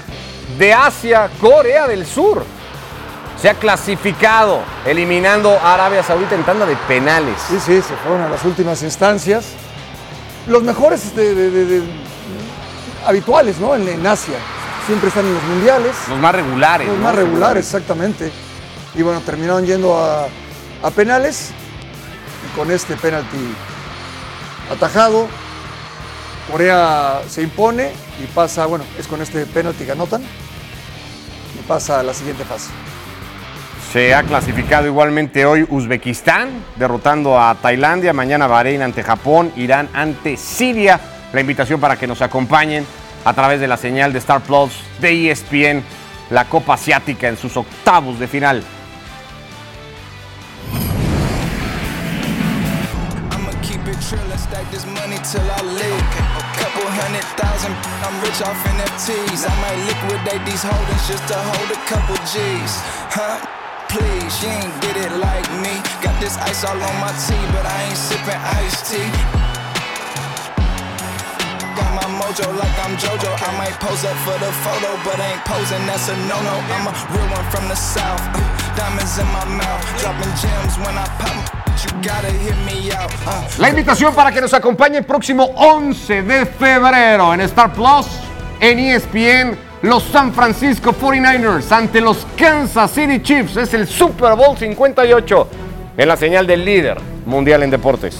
[0.57, 2.45] de Asia, Corea del Sur.
[3.45, 7.35] Se ha clasificado, eliminando a Arabia Saudita en tanda de penales.
[7.47, 9.45] Sí, sí, se fueron a las últimas instancias.
[10.47, 11.83] Los mejores de- de- de- de-
[13.05, 13.75] habituales, ¿no?
[13.75, 14.33] En, en Asia.
[14.87, 15.91] Siempre están en los mundiales.
[16.09, 16.87] Los más regulares.
[16.87, 17.03] Los ¿no?
[17.03, 18.31] más regulares, exactamente.
[18.95, 20.25] Y bueno, terminaron yendo a,
[20.81, 21.51] a penales.
[22.51, 23.37] Y con este penalti
[24.71, 25.27] atajado,
[26.51, 27.91] Corea se impone
[28.23, 30.23] y pasa, bueno, es con este penalti que anotan.
[30.23, 32.71] Y pasa a la siguiente fase.
[33.95, 38.11] Se ha clasificado igualmente hoy Uzbekistán, derrotando a Tailandia.
[38.11, 40.99] Mañana Bahrein ante Japón, Irán ante Siria.
[41.31, 42.85] La invitación para que nos acompañen
[43.23, 45.81] a través de la señal de Star Plus de ESPN,
[46.29, 48.63] la Copa Asiática en sus octavos de final.
[63.89, 65.73] Please, she ain't did it like me.
[66.01, 69.09] Got this ice all on my tea, but I ain't sipping iced tea.
[71.77, 73.31] Got my mojo like I'm JoJo.
[73.31, 76.55] I might pose up for the photo, but ain't posing, that's a no no.
[76.73, 78.21] I'm a real one from the south.
[78.33, 78.41] Uh,
[78.75, 81.65] diamonds in my mouth, dropping gems when I pop.
[83.25, 83.47] Uh.
[83.59, 88.07] La invitación para que nos acompañe el próximo 11 de febrero en Star Plus,
[88.59, 93.57] en ESPN, los San Francisco 49ers ante los Kansas City Chiefs.
[93.57, 95.47] Es el Super Bowl 58
[95.97, 98.17] en la señal del líder mundial en deportes.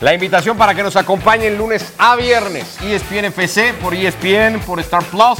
[0.00, 5.04] La invitación para que nos acompañen lunes a viernes, ESPN FC por ESPN, por Star
[5.04, 5.38] Plus.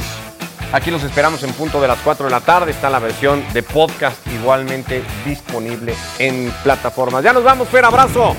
[0.71, 2.71] Aquí los esperamos en punto de las 4 de la tarde.
[2.71, 7.23] Está la versión de podcast igualmente disponible en plataformas.
[7.23, 8.35] Ya nos vamos, Fer, abrazo.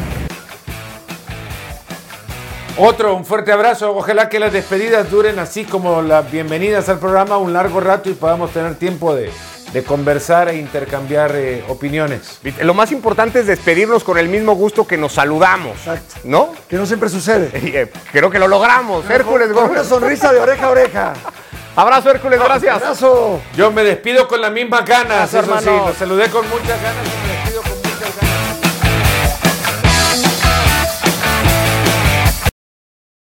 [2.76, 3.94] Otro, un fuerte abrazo.
[3.96, 8.14] Ojalá que las despedidas duren así como las bienvenidas al programa un largo rato y
[8.14, 9.30] podamos tener tiempo de,
[9.72, 12.40] de conversar e intercambiar eh, opiniones.
[12.62, 15.76] Lo más importante es despedirnos con el mismo gusto que nos saludamos.
[15.78, 16.16] Exacto.
[16.24, 16.52] ¿No?
[16.68, 17.50] Que no siempre sucede.
[17.74, 19.08] Eh, Creo que lo logramos.
[19.08, 21.12] Hércules Con una sonrisa de oreja a oreja.
[21.76, 22.76] Abrazo, Hércules, gracias.
[22.76, 23.40] Abrazo.
[23.56, 25.88] Yo me despido con las mismas ganas, Gracias, eso sí, hermano.
[25.88, 27.33] los saludé con muchas ganas.